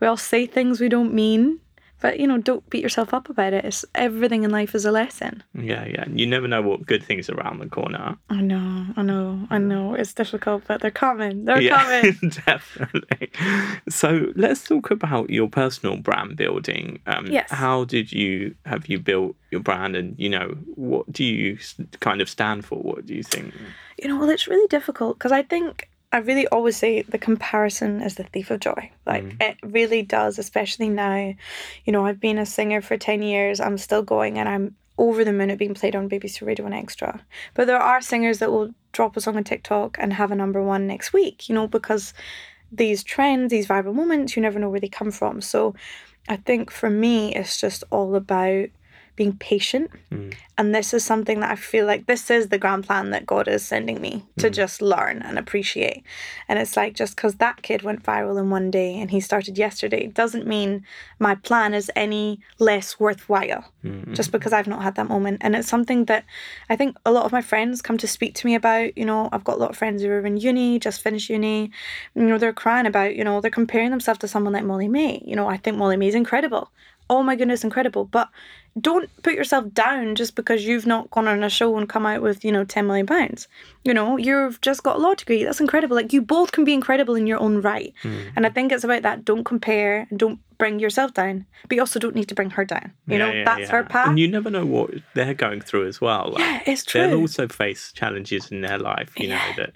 We 0.00 0.06
all 0.06 0.16
say 0.16 0.46
things 0.46 0.80
we 0.80 0.88
don't 0.88 1.12
mean 1.12 1.60
but 2.00 2.18
you 2.18 2.26
know, 2.26 2.38
don't 2.38 2.68
beat 2.70 2.82
yourself 2.82 3.14
up 3.14 3.28
about 3.28 3.52
it. 3.52 3.64
It's 3.64 3.84
everything 3.94 4.42
in 4.42 4.50
life 4.50 4.74
is 4.74 4.84
a 4.84 4.90
lesson. 4.90 5.42
Yeah, 5.54 5.86
yeah. 5.86 6.04
You 6.08 6.26
never 6.26 6.48
know 6.48 6.62
what 6.62 6.86
good 6.86 7.02
things 7.02 7.28
are 7.28 7.34
around 7.34 7.60
the 7.60 7.68
corner. 7.68 8.16
I 8.28 8.40
know, 8.40 8.86
I 8.96 9.02
know, 9.02 9.46
I 9.50 9.58
know. 9.58 9.94
It's 9.94 10.14
difficult, 10.14 10.64
but 10.66 10.80
they're 10.80 10.90
coming. 10.90 11.44
They're 11.44 11.60
yeah, 11.60 11.82
coming. 11.82 12.32
definitely. 12.46 13.30
So 13.88 14.32
let's 14.34 14.64
talk 14.64 14.90
about 14.90 15.30
your 15.30 15.48
personal 15.48 15.96
brand 15.96 16.36
building. 16.36 17.00
Um, 17.06 17.26
yes. 17.26 17.50
How 17.50 17.84
did 17.84 18.12
you 18.12 18.54
have 18.64 18.86
you 18.88 18.98
built 18.98 19.36
your 19.50 19.60
brand, 19.60 19.96
and 19.96 20.18
you 20.18 20.28
know, 20.28 20.56
what 20.74 21.10
do 21.12 21.24
you 21.24 21.58
kind 22.00 22.20
of 22.20 22.28
stand 22.28 22.64
for? 22.64 22.78
What 22.78 23.06
do 23.06 23.14
you 23.14 23.22
think? 23.22 23.54
You 24.02 24.08
know, 24.08 24.18
well, 24.18 24.30
it's 24.30 24.48
really 24.48 24.68
difficult 24.68 25.18
because 25.18 25.32
I 25.32 25.42
think 25.42 25.88
I 26.12 26.18
really 26.18 26.46
always 26.48 26.76
say 26.76 27.02
the 27.02 27.18
comparison 27.18 28.02
is 28.02 28.16
the 28.16 28.24
thief 28.24 28.50
of 28.50 28.60
joy. 28.60 28.90
Like 29.06 29.24
mm. 29.24 29.40
it 29.40 29.56
really 29.62 30.02
does, 30.02 30.38
especially 30.38 30.88
now. 30.88 31.34
You 31.84 31.92
know, 31.92 32.04
I've 32.04 32.20
been 32.20 32.38
a 32.38 32.46
singer 32.46 32.80
for 32.80 32.96
10 32.96 33.22
years, 33.22 33.60
I'm 33.60 33.78
still 33.78 34.02
going, 34.02 34.38
and 34.38 34.48
I'm 34.48 34.76
over 34.98 35.24
the 35.24 35.32
moon 35.32 35.50
at 35.50 35.58
being 35.58 35.74
played 35.74 35.96
on 35.96 36.10
BBC 36.10 36.46
Radio 36.46 36.66
and 36.66 36.74
Extra. 36.74 37.20
But 37.54 37.66
there 37.66 37.78
are 37.78 38.00
singers 38.00 38.38
that 38.38 38.50
will 38.50 38.74
drop 38.92 39.16
a 39.16 39.20
song 39.20 39.36
on 39.36 39.44
TikTok 39.44 39.96
and 39.98 40.12
have 40.12 40.30
a 40.30 40.36
number 40.36 40.62
one 40.62 40.86
next 40.86 41.12
week, 41.12 41.48
you 41.48 41.54
know, 41.54 41.66
because 41.66 42.12
these 42.72 43.02
trends, 43.02 43.50
these 43.50 43.66
viral 43.66 43.94
moments, 43.94 44.36
you 44.36 44.42
never 44.42 44.58
know 44.58 44.68
where 44.68 44.80
they 44.80 44.88
come 44.88 45.10
from. 45.10 45.40
So 45.40 45.74
I 46.28 46.36
think 46.36 46.70
for 46.70 46.90
me, 46.90 47.34
it's 47.34 47.58
just 47.60 47.82
all 47.90 48.14
about 48.14 48.68
being 49.20 49.36
patient. 49.36 49.90
Mm. 50.10 50.34
And 50.56 50.74
this 50.74 50.94
is 50.94 51.04
something 51.04 51.40
that 51.40 51.50
I 51.50 51.56
feel 51.56 51.84
like 51.84 52.06
this 52.06 52.30
is 52.30 52.48
the 52.48 52.56
grand 52.56 52.86
plan 52.86 53.10
that 53.10 53.26
God 53.26 53.48
is 53.48 53.62
sending 53.62 54.00
me 54.00 54.24
to 54.38 54.48
mm. 54.48 54.52
just 54.52 54.80
learn 54.80 55.20
and 55.20 55.38
appreciate. 55.38 56.02
And 56.48 56.58
it's 56.58 56.74
like 56.74 56.94
just 56.94 57.16
because 57.16 57.34
that 57.34 57.60
kid 57.60 57.82
went 57.82 58.02
viral 58.02 58.40
in 58.40 58.48
one 58.48 58.70
day 58.70 58.98
and 58.98 59.10
he 59.10 59.20
started 59.20 59.58
yesterday 59.58 60.06
doesn't 60.06 60.46
mean 60.46 60.86
my 61.18 61.34
plan 61.34 61.74
is 61.74 61.90
any 61.94 62.40
less 62.58 62.98
worthwhile 62.98 63.70
mm. 63.84 64.14
just 64.14 64.32
because 64.32 64.54
I've 64.54 64.66
not 64.66 64.82
had 64.82 64.94
that 64.94 65.08
moment. 65.08 65.42
And 65.42 65.54
it's 65.54 65.68
something 65.68 66.06
that 66.06 66.24
I 66.70 66.76
think 66.76 66.96
a 67.04 67.12
lot 67.12 67.26
of 67.26 67.32
my 67.32 67.42
friends 67.42 67.82
come 67.82 67.98
to 67.98 68.08
speak 68.08 68.34
to 68.36 68.46
me 68.46 68.54
about. 68.54 68.96
You 68.96 69.04
know, 69.04 69.28
I've 69.32 69.44
got 69.44 69.56
a 69.56 69.60
lot 69.60 69.70
of 69.72 69.76
friends 69.76 70.00
who 70.00 70.08
are 70.08 70.24
in 70.24 70.38
uni, 70.38 70.78
just 70.78 71.02
finished 71.02 71.28
uni. 71.28 71.70
You 72.14 72.22
know, 72.22 72.38
they're 72.38 72.54
crying 72.54 72.86
about, 72.86 73.16
you 73.16 73.24
know, 73.24 73.42
they're 73.42 73.50
comparing 73.50 73.90
themselves 73.90 74.20
to 74.20 74.28
someone 74.28 74.54
like 74.54 74.64
Molly-Mae. 74.64 75.22
You 75.26 75.36
know, 75.36 75.46
I 75.46 75.58
think 75.58 75.76
Molly-Mae 75.76 76.08
is 76.08 76.14
incredible 76.14 76.70
oh 77.10 77.22
my 77.22 77.36
goodness, 77.36 77.64
incredible. 77.64 78.06
But 78.06 78.30
don't 78.80 79.10
put 79.22 79.34
yourself 79.34 79.72
down 79.72 80.14
just 80.14 80.36
because 80.36 80.64
you've 80.64 80.86
not 80.86 81.10
gone 81.10 81.26
on 81.26 81.42
a 81.42 81.50
show 81.50 81.76
and 81.76 81.88
come 81.88 82.06
out 82.06 82.22
with, 82.22 82.44
you 82.44 82.52
know, 82.52 82.64
10 82.64 82.86
million 82.86 83.06
pounds. 83.06 83.48
You 83.84 83.94
know, 83.94 84.16
you've 84.16 84.60
just 84.60 84.82
got 84.82 84.96
a 84.96 84.98
law 85.00 85.14
degree. 85.14 85.42
That's 85.44 85.60
incredible. 85.60 85.96
Like, 85.96 86.12
you 86.12 86.22
both 86.22 86.52
can 86.52 86.64
be 86.64 86.74
incredible 86.74 87.14
in 87.14 87.26
your 87.26 87.38
own 87.38 87.60
right. 87.62 87.92
Mm. 88.02 88.32
And 88.36 88.46
I 88.46 88.50
think 88.50 88.72
it's 88.72 88.84
about 88.84 89.02
that. 89.02 89.24
Don't 89.24 89.44
compare 89.44 90.06
and 90.10 90.18
don't 90.18 90.38
bring 90.58 90.78
yourself 90.78 91.14
down, 91.14 91.46
but 91.68 91.74
you 91.74 91.80
also 91.80 91.98
don't 91.98 92.14
need 92.14 92.28
to 92.28 92.34
bring 92.34 92.50
her 92.50 92.66
down. 92.66 92.92
You 93.06 93.16
know, 93.16 93.28
Yeah, 93.28 93.38
yeah, 93.38 93.44
that's 93.44 93.60
yeah. 93.62 93.70
her 93.70 93.82
path. 93.82 94.08
And 94.08 94.18
you 94.18 94.28
never 94.28 94.50
know 94.50 94.66
what 94.66 94.90
they're 95.14 95.32
going 95.32 95.62
through 95.62 95.88
as 95.88 96.02
well. 96.02 96.32
Like, 96.32 96.40
yeah, 96.40 96.60
it's 96.66 96.84
true. 96.84 97.00
They'll 97.00 97.18
also 97.18 97.48
face 97.48 97.92
challenges 97.92 98.50
in 98.52 98.60
their 98.60 98.78
life, 98.78 99.10
you 99.18 99.28
know, 99.28 99.40
that 99.56 99.72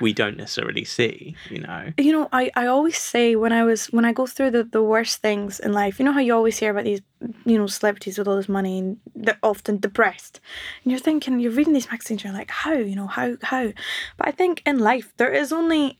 we 0.00 0.12
don't 0.12 0.36
necessarily 0.36 0.84
see, 0.84 1.34
you 1.48 1.60
know. 1.60 1.92
you 1.96 2.12
know 2.12 2.28
I, 2.32 2.50
I 2.56 2.66
always 2.66 2.98
say 2.98 3.36
when 3.36 3.52
i 3.52 3.62
was 3.62 3.86
when 3.86 4.04
i 4.04 4.12
go 4.12 4.26
through 4.26 4.50
the, 4.50 4.64
the 4.64 4.82
worst 4.82 5.20
things 5.22 5.60
in 5.60 5.72
life 5.72 5.98
you 5.98 6.04
know 6.04 6.12
how 6.12 6.20
you 6.20 6.34
always 6.34 6.58
hear 6.58 6.70
about 6.70 6.84
these 6.84 7.00
you 7.44 7.58
know 7.58 7.66
celebrities 7.66 8.18
with 8.18 8.28
all 8.28 8.36
this 8.36 8.48
money 8.48 8.78
and 8.78 9.00
they're 9.14 9.38
often 9.42 9.78
depressed. 9.78 10.40
And 10.82 10.92
you're 10.92 11.00
thinking 11.00 11.40
you're 11.40 11.52
reading 11.52 11.72
these 11.72 11.90
magazines 11.90 12.24
you're 12.24 12.32
like 12.32 12.50
how 12.50 12.72
you 12.72 12.96
know 12.96 13.06
how 13.06 13.36
how? 13.42 13.72
But 14.16 14.28
i 14.28 14.30
think 14.30 14.62
in 14.66 14.78
life 14.78 15.12
there 15.16 15.32
is 15.32 15.52
only 15.52 15.98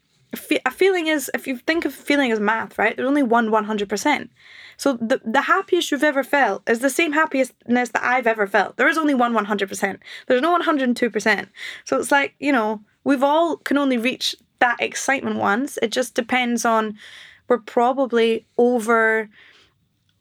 a 0.66 0.70
feeling 0.70 1.07
is 1.07 1.31
if 1.33 1.46
you 1.46 1.57
think 1.57 1.87
of 1.87 1.94
feeling 1.94 2.31
as 2.31 2.38
math 2.38 2.78
right 2.78 2.96
there's 2.96 3.09
only 3.09 3.22
one 3.22 3.48
100% 3.48 4.28
so 4.76 4.92
the, 4.92 5.22
the 5.24 5.40
happiest 5.40 5.90
you've 5.90 6.04
ever 6.04 6.22
felt 6.22 6.68
is 6.68 6.81
the 6.81 6.90
same 6.90 7.12
happiness 7.12 7.52
that 7.66 8.02
i've 8.02 8.26
ever 8.26 8.46
felt. 8.46 8.76
There 8.76 8.88
is 8.88 8.98
only 8.98 9.14
one 9.14 9.35
100% 9.35 9.98
there's 10.26 10.42
no 10.42 10.59
102% 10.59 11.48
so 11.85 11.98
it's 11.98 12.12
like 12.12 12.35
you 12.38 12.52
know 12.52 12.83
we've 13.04 13.22
all 13.22 13.57
can 13.57 13.78
only 13.78 13.96
reach 13.96 14.37
that 14.59 14.76
excitement 14.81 15.37
once. 15.37 15.78
It 15.83 15.92
just 15.92 16.14
depends 16.14 16.64
on 16.64 16.98
we're 17.48 17.59
probably 17.59 18.46
over 18.59 19.31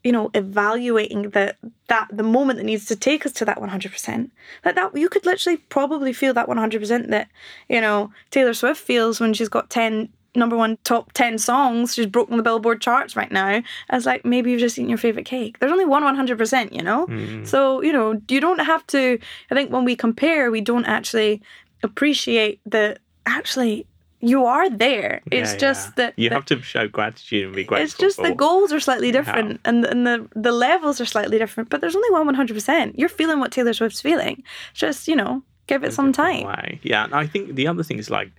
you 0.04 0.12
know 0.12 0.30
evaluating 0.34 1.30
the 1.30 1.54
that 1.88 2.08
the 2.12 2.22
moment 2.22 2.58
that 2.58 2.64
needs 2.64 2.86
to 2.86 2.96
take 2.96 3.26
us 3.26 3.32
to 3.32 3.44
that 3.44 3.58
100% 3.58 4.30
like 4.64 4.74
that 4.74 4.96
you 4.96 5.08
could 5.08 5.26
literally 5.26 5.56
probably 5.56 6.12
feel 6.12 6.34
that 6.34 6.48
100% 6.48 7.08
that 7.08 7.28
you 7.68 7.80
know 7.80 8.10
taylor 8.30 8.54
swift 8.54 8.80
feels 8.80 9.20
when 9.20 9.34
she's 9.34 9.48
got 9.48 9.70
10 9.70 10.08
number 10.34 10.56
one 10.56 10.78
top 10.84 11.12
10 11.12 11.38
songs 11.38 11.94
she's 11.94 12.06
broken 12.06 12.36
the 12.36 12.42
billboard 12.42 12.80
charts 12.80 13.16
right 13.16 13.32
now 13.32 13.62
as 13.90 14.06
like 14.06 14.24
maybe 14.24 14.50
you've 14.50 14.60
just 14.60 14.78
eaten 14.78 14.88
your 14.88 14.98
favorite 14.98 15.24
cake. 15.24 15.58
There's 15.58 15.72
only 15.72 15.84
one 15.84 16.02
100% 16.02 16.72
you 16.72 16.82
know? 16.82 17.06
Mm. 17.06 17.46
so 17.46 17.82
you 17.82 17.92
know 17.92 18.20
you 18.28 18.40
don't 18.40 18.60
have 18.60 18.86
to 18.88 19.18
i 19.50 19.54
think 19.54 19.72
when 19.72 19.84
we 19.84 19.96
compare 19.96 20.50
we 20.50 20.60
don't 20.60 20.84
actually 20.84 21.42
appreciate 21.82 22.60
that 22.66 22.98
actually 23.26 23.86
you 24.20 24.44
are 24.46 24.68
there 24.68 25.20
it's 25.30 25.52
Yeah, 25.52 25.58
just 25.58 25.86
yeah. 25.88 25.92
that 25.96 26.14
you 26.16 26.28
that- 26.28 26.34
have 26.34 26.44
to 26.46 26.60
show 26.62 26.88
gratitude 26.88 27.44
and 27.46 27.54
be 27.54 27.64
grateful. 27.64 27.84
it's 27.84 27.94
just 27.96 28.16
the 28.22 28.34
goals 28.34 28.72
are 28.72 28.80
slightly 28.80 29.12
different 29.12 29.60
and, 29.64 29.84
and 29.84 30.06
the, 30.06 30.28
the 30.34 30.52
levels 30.52 31.00
are 31.00 31.04
slightly 31.06 31.38
different, 31.38 31.68
but 31.70 31.80
there's 31.80 31.94
only 31.94 32.10
one 32.10 32.26
100%. 32.34 32.92
You're 32.96 33.08
feeling 33.08 33.38
what 33.40 33.52
Taylor 33.52 33.72
Swift's 33.72 34.00
feeling. 34.00 34.42
Just, 34.74 35.06
you 35.08 35.14
know, 35.16 35.42
give 35.68 35.84
it 35.84 35.88
a 35.88 35.92
some 35.92 36.12
time. 36.12 36.46
way. 36.46 36.80
Yeah, 36.82 37.04
and 37.04 37.14
I 37.14 37.26
think 37.26 37.54
the 37.54 37.66
other 37.68 37.82
thing 37.84 37.98
is 37.98 38.10
like 38.10 38.30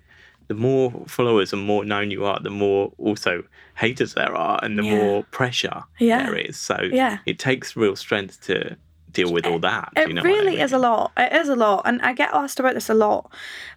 the 0.48 0.54
more 0.56 0.92
followers 1.08 1.54
and 1.54 1.62
more 1.66 1.86
known 1.86 2.10
you 2.12 2.26
are, 2.26 2.40
the 2.42 2.50
more 2.50 2.92
also 2.98 3.44
haters 3.78 4.16
there 4.16 4.36
are, 4.36 4.60
and 4.64 4.78
the 4.80 4.84
more 4.84 5.24
pressure 5.32 5.84
there 6.00 6.36
is. 6.36 6.58
So 6.58 6.76
Yeah. 6.92 7.20
it 7.26 7.38
takes 7.40 7.76
real 7.78 7.96
strength 7.96 8.42
to 8.48 8.76
deal 9.12 9.32
with 9.32 9.46
all 9.46 9.60
that. 9.60 9.92
It 9.96 10.08
you 10.08 10.14
know 10.14 10.22
what 10.22 10.30
I 10.30 10.34
really 10.34 10.60
is 10.60 10.72
a 10.72 10.78
lot. 10.78 11.12
It 11.18 11.34
is 11.34 11.50
a 11.50 11.56
lot. 11.56 11.84
And 11.86 12.02
I 12.02 12.14
get 12.14 12.34
asked 12.34 12.60
about 12.60 12.74
this 12.74 12.90
a 12.90 12.94
lot. 12.94 13.32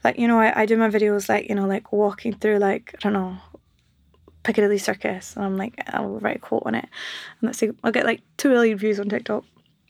Like, 0.04 0.18
you 0.18 0.28
know, 0.28 0.38
I, 0.38 0.62
I 0.62 0.66
do 0.66 0.76
my 0.76 0.88
videos 0.88 1.28
like, 1.28 1.48
you 1.48 1.54
know, 1.54 1.66
like 1.66 1.92
walking 1.92 2.34
through 2.34 2.58
like, 2.58 2.94
I 2.94 2.98
don't 3.00 3.12
know, 3.12 3.36
Piccadilly 4.42 4.78
Circus. 4.78 5.36
And 5.36 5.44
I'm 5.44 5.56
like, 5.56 5.74
oh, 5.92 5.92
I'll 5.92 6.18
write 6.20 6.36
a 6.36 6.40
quote 6.40 6.62
on 6.66 6.74
it. 6.74 6.84
And 7.40 7.48
let's 7.48 7.58
see, 7.58 7.70
I'll 7.82 7.92
get 7.92 8.06
like 8.06 8.22
two 8.36 8.50
million 8.50 8.76
views 8.78 9.00
on 9.00 9.08
TikTok. 9.08 9.44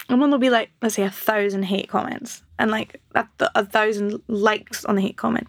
And 0.09 0.20
then 0.20 0.31
there'll 0.31 0.38
be 0.38 0.50
like, 0.50 0.70
let's 0.83 0.96
say 0.96 1.05
a 1.05 1.11
thousand 1.11 1.64
hate 1.64 1.88
comments 1.88 2.42
and 2.59 2.70
like 2.70 3.00
a, 3.14 3.26
a 3.55 3.64
thousand 3.64 4.20
likes 4.28 4.85
on 4.85 4.96
the 4.96 5.02
hate 5.02 5.16
comment. 5.16 5.48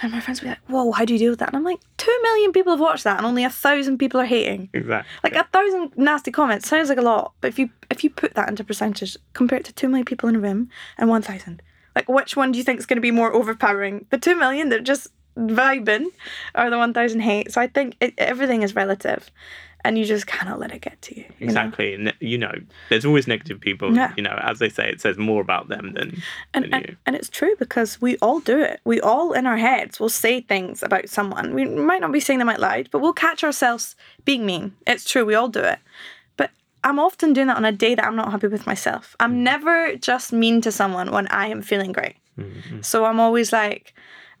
And 0.00 0.12
my 0.12 0.20
friends 0.20 0.40
will 0.40 0.46
be 0.46 0.50
like, 0.50 0.68
whoa, 0.68 0.92
how 0.92 1.04
do 1.04 1.12
you 1.12 1.18
deal 1.18 1.30
with 1.30 1.40
that? 1.40 1.48
And 1.48 1.56
I'm 1.56 1.64
like, 1.64 1.80
two 1.96 2.16
million 2.22 2.52
people 2.52 2.72
have 2.72 2.80
watched 2.80 3.04
that 3.04 3.16
and 3.16 3.26
only 3.26 3.42
a 3.44 3.50
thousand 3.50 3.98
people 3.98 4.20
are 4.20 4.24
hating. 4.24 4.68
Exactly. 4.72 5.10
Like 5.24 5.34
a 5.34 5.48
thousand 5.52 5.92
nasty 5.96 6.30
comments 6.30 6.68
sounds 6.68 6.88
like 6.88 6.98
a 6.98 7.02
lot, 7.02 7.32
but 7.40 7.48
if 7.48 7.58
you 7.58 7.70
if 7.90 8.04
you 8.04 8.10
put 8.10 8.34
that 8.34 8.48
into 8.48 8.62
percentage, 8.62 9.16
compare 9.32 9.58
it 9.58 9.64
to 9.64 9.72
two 9.72 9.88
million 9.88 10.04
people 10.04 10.28
in 10.28 10.36
a 10.36 10.40
room 10.40 10.70
and 10.98 11.08
one 11.08 11.22
thousand, 11.22 11.62
like 11.96 12.08
which 12.08 12.36
one 12.36 12.52
do 12.52 12.58
you 12.58 12.64
think 12.64 12.78
is 12.78 12.86
going 12.86 12.96
to 12.96 13.02
be 13.02 13.10
more 13.10 13.32
overpowering? 13.32 14.06
The 14.10 14.18
two 14.18 14.36
million 14.36 14.68
that 14.68 14.80
are 14.80 14.84
just 14.84 15.08
vibing, 15.36 16.06
or 16.54 16.70
the 16.70 16.78
one 16.78 16.94
thousand 16.94 17.20
hate? 17.20 17.52
So 17.52 17.60
I 17.60 17.66
think 17.66 17.96
it, 18.00 18.14
everything 18.18 18.62
is 18.62 18.76
relative, 18.76 19.30
and 19.84 19.96
you 19.96 20.04
just 20.04 20.26
cannot 20.26 20.58
let 20.58 20.72
it 20.72 20.80
get 20.80 21.00
to 21.02 21.16
you. 21.16 21.24
you 21.38 21.46
know? 21.46 21.50
Exactly. 21.52 21.94
And 21.94 22.12
you 22.20 22.36
know, 22.38 22.52
there's 22.90 23.04
always 23.04 23.26
negative 23.28 23.60
people. 23.60 23.94
Yeah. 23.94 24.12
You 24.16 24.22
know, 24.22 24.38
as 24.42 24.58
they 24.58 24.68
say, 24.68 24.88
it 24.90 25.00
says 25.00 25.16
more 25.18 25.40
about 25.40 25.68
them 25.68 25.92
than, 25.94 26.20
And, 26.54 26.64
than 26.64 26.70
you. 26.72 26.86
and, 26.88 26.96
and 27.06 27.16
it's 27.16 27.28
true 27.28 27.54
because 27.58 28.00
we 28.00 28.16
all 28.18 28.40
do 28.40 28.58
it. 28.60 28.80
We 28.84 29.00
all 29.00 29.32
in 29.32 29.46
our 29.46 29.56
heads 29.56 30.00
will 30.00 30.08
say 30.08 30.40
things 30.40 30.82
about 30.82 31.08
someone. 31.08 31.54
We 31.54 31.64
might 31.64 32.00
not 32.00 32.12
be 32.12 32.20
saying 32.20 32.38
them 32.40 32.48
out 32.48 32.60
loud, 32.60 32.88
but 32.90 32.98
we'll 33.00 33.12
catch 33.12 33.44
ourselves 33.44 33.94
being 34.24 34.44
mean. 34.44 34.74
It's 34.86 35.08
true, 35.08 35.24
we 35.24 35.34
all 35.34 35.48
do 35.48 35.60
it. 35.60 35.78
But 36.36 36.50
I'm 36.84 36.98
often 36.98 37.32
doing 37.32 37.46
that 37.46 37.56
on 37.56 37.64
a 37.64 37.72
day 37.72 37.94
that 37.94 38.04
I'm 38.04 38.16
not 38.16 38.30
happy 38.32 38.48
with 38.48 38.66
myself. 38.66 39.14
I'm 39.20 39.42
never 39.44 39.94
just 39.96 40.32
mean 40.32 40.60
to 40.62 40.72
someone 40.72 41.10
when 41.12 41.28
I 41.28 41.46
am 41.48 41.62
feeling 41.62 41.92
great. 41.92 42.16
Mhm. 42.38 42.84
So 42.84 43.04
I'm 43.04 43.20
always 43.20 43.52
like, 43.52 43.94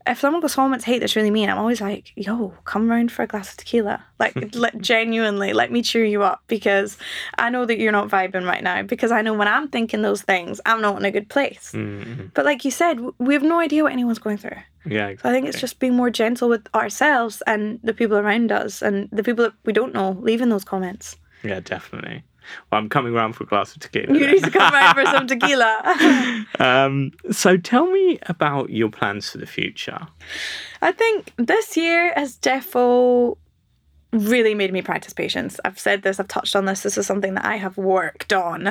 if 0.06 0.20
someone 0.20 0.40
goes 0.40 0.54
home 0.54 0.72
and 0.72 0.82
hate 0.82 1.00
that's 1.00 1.16
really 1.16 1.30
mean, 1.30 1.50
I'm 1.50 1.58
always 1.58 1.80
like, 1.80 2.12
yo, 2.16 2.54
come 2.64 2.90
round 2.90 3.12
for 3.12 3.22
a 3.22 3.26
glass 3.26 3.50
of 3.50 3.56
tequila. 3.58 4.04
Like, 4.18 4.34
let, 4.54 4.78
genuinely, 4.80 5.52
let 5.52 5.70
me 5.70 5.82
cheer 5.82 6.04
you 6.04 6.22
up 6.22 6.42
because 6.46 6.96
I 7.36 7.50
know 7.50 7.66
that 7.66 7.78
you're 7.78 7.92
not 7.92 8.08
vibing 8.08 8.46
right 8.46 8.62
now. 8.62 8.82
Because 8.82 9.10
I 9.12 9.22
know 9.22 9.34
when 9.34 9.48
I'm 9.48 9.68
thinking 9.68 10.02
those 10.02 10.22
things, 10.22 10.60
I'm 10.64 10.80
not 10.80 10.96
in 10.98 11.04
a 11.04 11.10
good 11.10 11.28
place. 11.28 11.72
Mhm. 11.74 12.32
But 12.34 12.44
like 12.44 12.64
you 12.64 12.70
said, 12.70 13.00
we 13.18 13.34
have 13.34 13.42
no 13.42 13.58
idea 13.58 13.82
what 13.82 13.92
anyone's 13.92 14.18
going 14.18 14.38
through. 14.38 14.56
Yeah. 14.86 15.14
So 15.20 15.28
I 15.28 15.32
think 15.32 15.46
it's 15.46 15.60
just 15.60 15.78
being 15.78 15.94
more 15.94 16.10
gentle 16.10 16.48
with 16.48 16.66
ourselves 16.74 17.42
and 17.46 17.78
the 17.82 17.92
people 17.92 18.16
around 18.16 18.50
us 18.52 18.80
and 18.80 19.08
the 19.12 19.22
people 19.22 19.44
that 19.44 19.52
we 19.64 19.72
don't 19.72 19.92
know, 19.92 20.16
leaving 20.20 20.48
those 20.48 20.64
comments. 20.64 21.16
Yeah, 21.42 21.60
definitely. 21.60 22.24
Well, 22.70 22.80
I'm 22.80 22.88
coming 22.88 23.12
round 23.12 23.36
for 23.36 23.44
a 23.44 23.46
glass 23.46 23.74
of 23.74 23.82
tequila. 23.82 24.18
You 24.18 24.26
need 24.26 24.44
to 24.44 24.50
come 24.50 24.72
round 24.72 24.96
for 24.96 25.04
some 25.06 25.26
tequila. 25.26 26.44
um, 26.58 27.12
so 27.30 27.56
tell 27.56 27.86
me 27.86 28.18
about 28.26 28.70
your 28.70 28.88
plans 28.90 29.30
for 29.30 29.38
the 29.38 29.46
future. 29.46 30.06
I 30.82 30.92
think 30.92 31.32
this 31.36 31.76
year 31.76 32.12
has 32.14 32.36
defo 32.36 33.36
really 34.12 34.54
made 34.54 34.72
me 34.72 34.82
practice 34.82 35.12
patience. 35.12 35.60
I've 35.64 35.78
said 35.78 36.02
this, 36.02 36.18
I've 36.18 36.28
touched 36.28 36.56
on 36.56 36.64
this. 36.64 36.82
This 36.82 36.96
is 36.96 37.06
something 37.06 37.34
that 37.34 37.44
I 37.44 37.56
have 37.56 37.76
worked 37.76 38.32
on. 38.32 38.68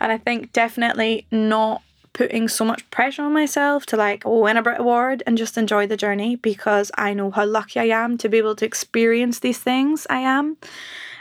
And 0.00 0.12
I 0.12 0.18
think 0.18 0.52
definitely 0.52 1.26
not 1.30 1.82
putting 2.12 2.48
so 2.48 2.64
much 2.64 2.88
pressure 2.90 3.22
on 3.22 3.32
myself 3.32 3.84
to 3.86 3.96
like 3.96 4.22
win 4.24 4.56
a 4.56 4.62
Brit 4.62 4.80
Award 4.80 5.22
and 5.26 5.36
just 5.36 5.58
enjoy 5.58 5.86
the 5.86 5.96
journey 5.96 6.36
because 6.36 6.90
I 6.96 7.12
know 7.12 7.30
how 7.30 7.44
lucky 7.44 7.80
I 7.80 7.86
am 7.86 8.16
to 8.18 8.28
be 8.28 8.38
able 8.38 8.54
to 8.56 8.64
experience 8.64 9.40
these 9.40 9.58
things 9.58 10.06
I 10.08 10.20
am. 10.20 10.56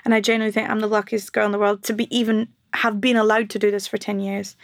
And 0.05 0.13
I 0.13 0.21
genuinely 0.21 0.51
think 0.51 0.69
I'm 0.69 0.79
the 0.79 0.87
luckiest 0.87 1.31
girl 1.33 1.45
in 1.45 1.51
the 1.51 1.59
world 1.59 1.83
to 1.83 1.93
be 1.93 2.13
even 2.15 2.49
have 2.73 2.99
been 2.99 3.15
allowed 3.17 3.49
to 3.51 3.59
do 3.59 3.71
this 3.71 3.87
for 3.87 3.97
10 3.97 4.19
years. 4.19 4.55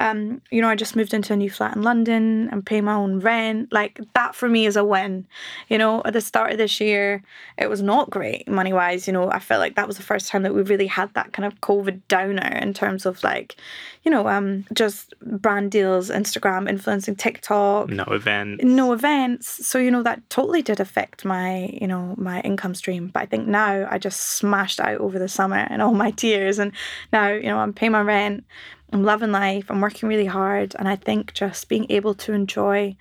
Um, 0.00 0.40
you 0.50 0.62
know, 0.62 0.68
I 0.68 0.74
just 0.74 0.96
moved 0.96 1.12
into 1.12 1.32
a 1.32 1.36
new 1.36 1.50
flat 1.50 1.76
in 1.76 1.82
London 1.82 2.48
and 2.50 2.64
pay 2.64 2.80
my 2.80 2.94
own 2.94 3.20
rent. 3.20 3.70
Like 3.72 4.00
that 4.14 4.34
for 4.34 4.48
me 4.48 4.66
is 4.66 4.76
a 4.76 4.84
win. 4.84 5.26
You 5.68 5.78
know, 5.78 6.02
at 6.04 6.12
the 6.14 6.20
start 6.20 6.52
of 6.52 6.58
this 6.58 6.80
year, 6.80 7.22
it 7.58 7.68
was 7.68 7.82
not 7.82 8.08
great 8.10 8.48
money 8.48 8.72
wise. 8.72 9.06
You 9.06 9.12
know, 9.12 9.30
I 9.30 9.38
felt 9.38 9.60
like 9.60 9.76
that 9.76 9.86
was 9.86 9.96
the 9.98 10.02
first 10.02 10.28
time 10.28 10.42
that 10.42 10.54
we 10.54 10.62
really 10.62 10.86
had 10.86 11.12
that 11.14 11.32
kind 11.32 11.46
of 11.46 11.60
COVID 11.60 12.00
downer 12.08 12.58
in 12.62 12.72
terms 12.72 13.04
of 13.04 13.22
like, 13.22 13.56
you 14.04 14.10
know, 14.10 14.26
um, 14.28 14.64
just 14.72 15.12
brand 15.20 15.70
deals, 15.70 16.08
Instagram, 16.10 16.68
influencing 16.68 17.16
TikTok, 17.16 17.90
No 17.90 18.04
events. 18.04 18.64
no 18.64 18.92
events 18.92 19.66
so 19.66 19.78
you 19.78 19.90
know 19.90 20.02
that 20.02 20.20
totally 20.30 20.62
did 20.62 20.80
affect 20.80 21.24
my 21.24 21.66
you 21.80 21.86
know 21.86 22.14
my 22.16 22.40
income 22.40 22.74
stream 22.74 23.08
but 23.08 23.22
i 23.22 23.26
think 23.26 23.46
now 23.46 23.86
i 23.90 23.98
just 23.98 24.20
smashed 24.20 24.80
out 24.80 24.98
over 25.00 25.18
the 25.18 25.28
summer 25.28 25.66
and 25.70 25.82
all 25.82 25.92
my 25.94 26.10
tears 26.12 26.58
and 26.58 26.72
now 27.12 27.28
you 27.28 27.42
know 27.44 27.49
i'm 27.58 27.72
paying 27.72 27.92
my 27.92 28.00
rent 28.00 28.44
i'm 28.92 29.04
loving 29.04 29.32
life 29.32 29.70
i'm 29.70 29.80
working 29.80 30.08
really 30.08 30.26
hard 30.26 30.74
and 30.78 30.88
i 30.88 30.96
think 30.96 31.32
just 31.32 31.68
being 31.68 31.86
able 31.90 32.14
to 32.14 32.32
enjoy 32.32 32.94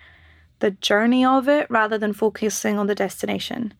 the 0.59 0.71
journey 0.71 1.25
of 1.25 1.47
it 1.47 1.69
rather 1.69 1.97
than 1.97 2.13
focusing 2.13 2.77
on 2.77 2.88
the 2.88 2.95
destination 2.95 3.73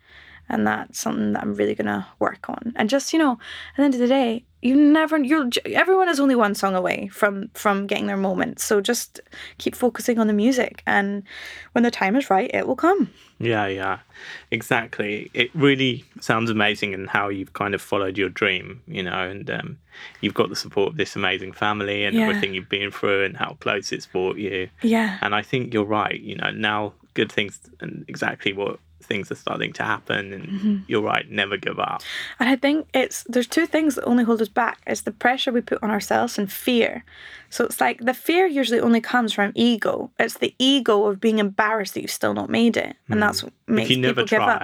and 0.50 0.66
that's 0.68 1.00
something 1.00 1.34
that 1.34 1.42
i'm 1.44 1.54
really 1.56 1.76
to 1.76 2.06
work 2.20 2.50
on 2.50 2.74
and 2.76 2.90
just 2.90 3.14
you 3.14 3.20
know 3.20 3.34
at 3.34 3.78
the 3.78 3.84
end 3.84 3.94
of 3.94 4.00
the 4.00 4.08
day 4.08 4.44
you 4.62 4.76
never 4.76 5.18
you're 5.18 5.48
everyone 5.66 6.10
is 6.10 6.20
only 6.20 6.36
one 6.36 6.54
song 6.54 6.76
away 6.76 7.08
from 7.08 7.50
from 7.54 7.88
getting 7.88 8.08
their 8.08 8.18
moment 8.18 8.60
so 8.60 8.82
just 8.82 9.22
keep 9.58 9.74
focusing 9.76 10.20
on 10.20 10.28
the 10.28 10.34
music 10.34 10.84
and 10.86 11.24
when 11.72 11.84
the 11.84 11.92
time 11.92 12.16
is 12.16 12.30
right 12.30 12.52
it 12.54 12.68
will 12.68 12.76
come 12.76 13.10
Yeah, 13.42 13.68
yeah, 13.68 14.00
exactly. 14.52 15.32
It 15.34 15.50
really 15.56 16.04
sounds 16.20 16.50
amazing 16.50 16.94
and 16.94 17.10
how 17.10 17.30
you've 17.30 17.54
kind 17.54 17.74
of 17.74 17.82
followed 17.82 18.18
your 18.18 18.28
dream, 18.28 18.82
you 18.86 19.02
know, 19.02 19.30
and 19.30 19.50
um, 19.50 19.78
you've 20.20 20.34
got 20.34 20.50
the 20.50 20.58
support 20.58 20.90
of 20.90 20.98
this 20.98 21.16
amazing 21.16 21.54
family 21.54 22.04
and 22.04 22.16
Yeah. 22.16 22.24
everything 22.24 22.54
you've 22.54 22.68
been 22.68 22.92
through 22.92 23.24
and 23.24 23.38
how 23.38 23.56
close 23.62 23.94
it's 23.94 24.06
brought 24.08 24.36
you. 24.38 24.70
yeah 24.82 25.18
And 25.22 25.34
I 25.34 25.42
think 25.42 25.74
you're 25.74 25.86
right, 25.86 26.20
you 26.20 26.36
know, 26.36 26.52
now 26.52 26.94
good 27.14 27.32
things 27.32 27.60
and 27.80 28.04
exactly 28.10 28.52
what 28.52 28.80
things 29.02 29.32
are 29.32 29.36
starting 29.36 29.74
to 29.74 29.84
happen 29.84 30.34
and 30.34 30.46
mm-hmm. 30.48 30.78
you're 30.88 31.02
right 31.02 31.30
never 31.30 31.58
give 31.58 31.80
up 31.80 32.02
And 32.40 32.50
I 32.50 32.56
think 32.56 32.88
it's 32.94 33.24
there's 33.24 33.48
two 33.48 33.66
things 33.66 33.96
that 33.96 34.06
only 34.06 34.24
hold 34.24 34.42
us 34.42 34.50
back. 34.50 34.80
It's 34.88 35.02
the 35.02 35.12
pressure 35.12 35.52
we 35.52 35.62
put 35.62 35.82
on 35.84 35.92
ourselves 35.92 36.38
and 36.38 36.52
fear. 36.52 37.04
So 37.50 37.66
it's 37.66 37.82
like 37.82 38.00
the 38.00 38.14
fear 38.14 38.46
usually 38.46 38.80
only 38.80 39.02
comes 39.02 39.34
from 39.34 39.52
ego. 39.56 40.12
It's 40.20 40.38
the 40.38 40.54
ego 40.60 41.06
of 41.06 41.20
being 41.20 41.40
embarrassed 41.40 41.94
that 41.96 42.02
you've 42.02 42.12
still 42.12 42.34
not 42.34 42.50
made 42.50 42.78
it, 42.78 42.96
and 43.08 43.16
hmm. 43.16 43.20
that's 43.20 43.44
what 43.44 43.54
makes 43.68 43.90
if 43.90 43.98
you 43.98 44.02
never 44.02 44.24
people 44.24 44.40
give 44.40 44.48
up. 44.48 44.62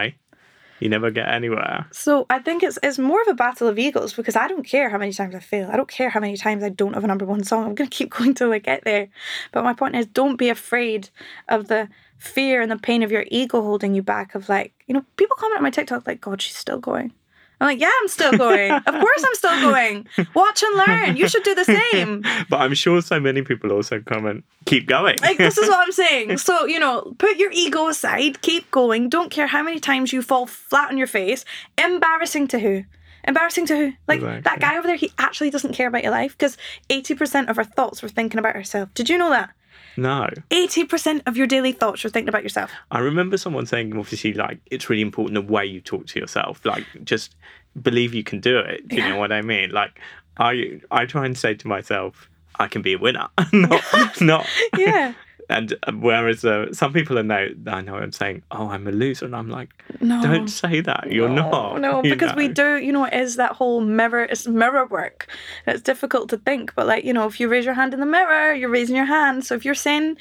You 0.80 0.90
never 0.90 1.10
get 1.12 1.28
anywhere 1.30 1.88
So 1.92 2.26
I 2.30 2.40
think 2.40 2.64
it's 2.64 2.78
it's 2.84 3.00
more 3.00 3.22
of 3.22 3.28
a 3.28 3.34
battle 3.34 3.68
of 3.68 3.80
egos 3.80 4.14
because 4.14 4.36
I 4.36 4.48
don't 4.48 4.64
care 4.64 4.90
how 4.90 4.98
many 4.98 5.14
times 5.14 5.36
I 5.36 5.40
fail. 5.40 5.70
I 5.72 5.78
don't 5.78 5.88
care 5.88 6.10
how 6.10 6.20
many 6.20 6.38
times 6.38 6.64
I 6.64 6.70
don't 6.70 6.94
have 6.94 7.04
a 7.04 7.08
number 7.08 7.26
one 7.26 7.44
song. 7.44 7.66
I'm 7.66 7.76
gonna 7.76 7.90
keep 7.90 8.10
going 8.18 8.34
till 8.34 8.52
I 8.52 8.60
get 8.60 8.84
there. 8.84 9.08
But 9.52 9.64
my 9.64 9.74
point 9.74 9.96
is, 9.96 10.06
don't 10.06 10.38
be 10.38 10.50
afraid 10.50 11.10
of 11.50 11.68
the 11.68 11.90
fear 12.18 12.62
and 12.62 12.72
the 12.72 12.78
pain 12.78 13.04
of 13.04 13.12
your 13.12 13.26
ego 13.28 13.62
holding 13.62 13.94
you 13.96 14.04
back. 14.04 14.36
Of 14.36 14.50
like, 14.50 14.74
you 14.88 14.94
know, 14.94 15.06
people 15.18 15.36
comment 15.38 15.58
on 15.58 15.64
my 15.64 15.70
TikTok 15.70 16.08
like, 16.08 16.22
"God, 16.22 16.42
she's 16.42 16.56
still 16.58 16.80
going." 16.80 17.12
I'm 17.60 17.68
like, 17.68 17.80
yeah, 17.80 17.92
I'm 18.02 18.08
still 18.08 18.38
going. 18.38 18.72
of 18.72 18.84
course, 18.84 19.24
I'm 19.24 19.36
still 19.36 19.62
going. 19.62 20.08
Watch 20.34 20.64
and 20.64 20.78
learn. 20.78 21.18
You 21.18 21.30
should 21.30 21.44
do 21.44 21.56
the 21.56 21.66
same. 21.66 22.22
but 22.50 22.62
i'm 22.62 22.74
sure 22.74 23.02
so 23.02 23.20
many 23.20 23.42
people 23.42 23.72
also 23.72 24.00
comment 24.02 24.44
keep 24.66 24.88
going 24.88 25.16
Like 25.22 25.38
this 25.38 25.58
is 25.58 25.70
what 25.70 25.80
I'm 25.80 25.92
saying. 25.92 26.38
So 26.46 26.66
you 26.66 26.80
know, 26.80 27.14
put 27.18 27.38
your 27.38 27.52
ego 27.52 27.88
aside. 27.88 28.42
Keep 28.42 28.72
going. 28.72 29.10
Don't 29.10 29.32
care 29.32 29.48
how 29.48 29.64
many 29.64 29.80
times 29.80 30.14
you 30.14 30.22
fall 30.22 30.46
flat 30.46 30.92
on 30.92 30.98
your 30.98 31.08
face. 31.08 31.44
Embarrassing 31.78 32.48
to 32.50 32.60
who? 32.60 32.84
Embarrassing 33.28 33.66
to 33.68 33.78
who? 33.78 33.94
Like 34.08 34.22
that 34.22 34.60
guy 34.60 34.78
over 34.78 34.88
there. 34.88 34.96
He 34.96 35.12
actually 35.18 35.50
doesn't 35.50 35.74
care 35.74 35.88
about 35.88 36.04
your 36.04 36.12
life 36.12 36.38
because 36.38 36.58
eighty 36.90 37.16
percent 37.16 37.50
of 37.50 37.58
our 37.58 37.64
thoughts 37.64 38.04
were 38.04 38.10
thinking 38.10 38.40
about 38.40 38.56
ourselves. 38.56 38.92
Did 38.94 39.10
you 39.10 39.18
know 39.18 39.30
that? 39.30 39.52
No 39.98 40.30
Eighty 40.52 40.84
percent 40.86 41.24
of 41.26 41.38
your 41.38 41.48
daily 41.48 41.72
thoughts 41.72 42.04
you're 42.04 42.12
thinking 42.12 42.30
about 42.30 42.44
yourself. 42.44 42.72
I 42.92 43.00
remember 43.00 43.38
someone 43.38 43.66
saying, 43.66 43.98
obviously, 43.98 44.34
like 44.34 44.60
it's 44.72 44.90
really 44.90 45.02
important 45.02 45.34
the 45.36 45.54
way 45.54 45.66
you 45.66 45.82
talk 45.82 46.08
to 46.08 46.20
yourself. 46.20 46.66
Like, 46.66 46.86
just 47.04 47.36
believe 47.82 48.14
you 48.14 48.24
can 48.24 48.40
do 48.40 48.58
it. 48.58 48.88
Do 48.88 48.96
you 48.96 49.02
Yeah. 49.04 49.10
know 49.10 49.18
what 49.18 49.32
I 49.32 49.42
mean? 49.42 49.72
Like, 49.72 50.00
I 50.38 50.80
I 50.92 51.06
try 51.06 51.26
and 51.26 51.38
say 51.38 51.54
to 51.56 51.68
myself, 51.68 52.30
I 52.60 52.68
can 52.68 52.82
be 52.82 52.94
a 52.94 52.98
winner, 52.98 53.28
not 53.54 53.84
not. 54.22 54.48
Yeah. 54.78 55.14
And 55.50 55.74
uh, 55.84 55.92
whereas 55.94 56.44
uh, 56.44 56.74
some 56.74 56.94
people 56.94 57.20
are 57.20 57.24
now, 57.24 57.48
I 57.68 57.82
know 57.82 57.96
I'm 57.96 58.12
saying, 58.12 58.44
oh, 58.52 58.70
I'm 58.70 58.88
a 58.88 58.92
loser, 58.92 59.26
and 59.26 59.36
I'm 59.36 59.50
like, 59.50 59.70
No. 60.00 60.22
don't 60.22 60.48
say 60.48 60.82
that. 60.82 61.12
You're 61.12 61.30
no, 61.30 61.50
not. 61.50 61.82
No, 61.82 62.02
because 62.02 62.36
we 62.36 62.48
do, 62.48 62.78
you 62.78 62.92
know, 62.92 63.06
it 63.06 63.14
is 63.14 63.36
that 63.36 63.54
whole 63.54 63.82
mirror, 63.82 64.24
it's 64.24 64.48
mirror 64.48 64.86
work. 64.86 65.28
It's 65.68 65.82
difficult 65.82 66.30
to 66.30 66.38
think, 66.38 66.74
but 66.76 66.88
like, 66.88 67.04
you 67.04 67.14
know, 67.14 67.28
if 67.28 67.40
you 67.40 67.48
raise 67.48 67.66
your 67.66 67.74
hand 67.74 67.94
in 67.94 68.00
the 68.00 68.06
mirror, 68.06 68.54
you're 68.54 68.70
raising 68.70 68.96
your 68.96 69.06
hand. 69.06 69.46
So 69.46 69.56
if 69.56 69.66
you're 69.66 69.76
saying, 69.76 70.18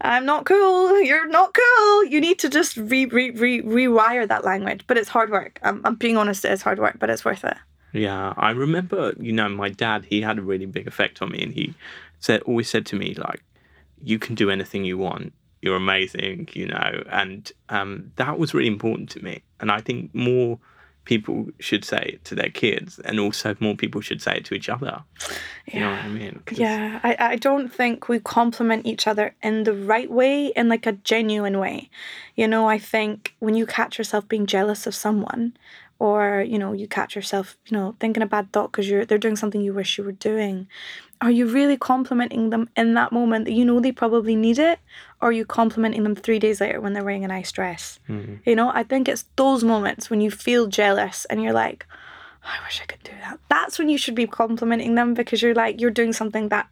I'm 0.00 0.26
not 0.26 0.46
cool, 0.46 1.00
you're 1.02 1.28
not 1.28 1.54
cool, 1.54 2.04
you 2.04 2.20
need 2.20 2.38
to 2.40 2.48
just 2.48 2.76
re, 2.76 3.06
re, 3.06 3.30
re, 3.30 3.62
rewire 3.62 4.26
that 4.26 4.44
language. 4.44 4.84
But 4.86 4.98
it's 4.98 5.08
hard 5.08 5.30
work. 5.30 5.60
I'm, 5.62 5.80
I'm 5.84 5.94
being 5.94 6.16
honest, 6.16 6.44
it 6.44 6.52
is 6.52 6.62
hard 6.62 6.78
work, 6.78 6.98
but 6.98 7.10
it's 7.10 7.24
worth 7.24 7.44
it. 7.44 7.56
Yeah, 7.92 8.34
I 8.36 8.50
remember, 8.50 9.14
you 9.18 9.32
know, 9.32 9.48
my 9.48 9.70
dad, 9.70 10.04
he 10.04 10.20
had 10.20 10.38
a 10.38 10.42
really 10.42 10.66
big 10.66 10.86
effect 10.86 11.22
on 11.22 11.30
me 11.30 11.42
and 11.42 11.54
he 11.54 11.74
said 12.18 12.42
always 12.42 12.68
said 12.68 12.84
to 12.86 12.96
me 12.96 13.14
like 13.14 13.42
you 14.02 14.18
can 14.18 14.34
do 14.34 14.50
anything 14.50 14.84
you 14.84 14.98
want. 14.98 15.32
You're 15.62 15.76
amazing, 15.76 16.48
you 16.52 16.66
know, 16.66 17.02
and 17.10 17.50
um, 17.68 18.12
that 18.16 18.38
was 18.38 18.54
really 18.54 18.68
important 18.68 19.10
to 19.10 19.24
me. 19.24 19.42
And 19.58 19.70
I 19.70 19.80
think 19.80 20.14
more 20.14 20.58
people 21.06 21.46
should 21.60 21.84
say 21.84 22.10
it 22.14 22.24
to 22.24 22.34
their 22.34 22.50
kids, 22.50 22.98
and 22.98 23.18
also 23.18 23.56
more 23.58 23.74
people 23.74 24.02
should 24.02 24.20
say 24.20 24.36
it 24.36 24.44
to 24.44 24.54
each 24.54 24.68
other. 24.68 25.02
You 25.66 25.80
know 25.80 25.90
what 25.90 26.00
I 26.00 26.08
mean 26.08 26.42
Yeah, 26.50 27.00
I, 27.02 27.16
I 27.18 27.36
don't 27.36 27.72
think 27.72 28.08
we 28.08 28.20
compliment 28.20 28.84
each 28.84 29.06
other 29.06 29.34
in 29.42 29.64
the 29.64 29.72
right 29.72 30.10
way, 30.10 30.48
in 30.48 30.68
like 30.68 30.86
a 30.86 30.92
genuine 30.92 31.58
way. 31.58 31.90
You 32.34 32.46
know, 32.46 32.68
I 32.68 32.78
think 32.78 33.34
when 33.38 33.54
you 33.54 33.64
catch 33.64 33.96
yourself 33.96 34.28
being 34.28 34.46
jealous 34.46 34.86
of 34.86 34.94
someone, 34.94 35.56
or 35.98 36.44
you 36.46 36.58
know, 36.58 36.72
you 36.72 36.86
catch 36.86 37.16
yourself, 37.16 37.56
you 37.66 37.76
know, 37.76 37.96
thinking 38.00 38.22
a 38.22 38.26
bad 38.26 38.52
thought 38.52 38.72
because 38.72 38.88
you're 38.88 39.04
they're 39.04 39.18
doing 39.18 39.36
something 39.36 39.60
you 39.60 39.72
wish 39.72 39.98
you 39.98 40.04
were 40.04 40.12
doing, 40.12 40.66
are 41.20 41.30
you 41.30 41.46
really 41.46 41.76
complimenting 41.76 42.50
them 42.50 42.68
in 42.76 42.94
that 42.94 43.12
moment 43.12 43.46
that 43.46 43.52
you 43.52 43.64
know 43.64 43.80
they 43.80 43.92
probably 43.92 44.36
need 44.36 44.58
it, 44.58 44.78
or 45.20 45.30
are 45.30 45.32
you 45.32 45.46
complimenting 45.46 46.02
them 46.02 46.14
three 46.14 46.38
days 46.38 46.60
later 46.60 46.80
when 46.80 46.92
they're 46.92 47.04
wearing 47.04 47.24
a 47.24 47.28
nice 47.28 47.50
dress? 47.52 47.98
Mm-hmm. 48.08 48.36
You 48.44 48.56
know, 48.56 48.70
I 48.74 48.82
think 48.82 49.08
it's 49.08 49.24
those 49.36 49.64
moments 49.64 50.10
when 50.10 50.20
you 50.20 50.30
feel 50.30 50.66
jealous 50.66 51.24
and 51.26 51.42
you're 51.42 51.54
like, 51.54 51.86
I 52.46 52.64
wish 52.64 52.80
I 52.80 52.86
could 52.86 53.02
do 53.02 53.12
that. 53.22 53.40
That's 53.48 53.78
when 53.78 53.88
you 53.88 53.98
should 53.98 54.14
be 54.14 54.26
complimenting 54.26 54.94
them 54.94 55.14
because 55.14 55.42
you're 55.42 55.54
like 55.54 55.80
you're 55.80 55.90
doing 55.90 56.12
something 56.12 56.48
that 56.50 56.68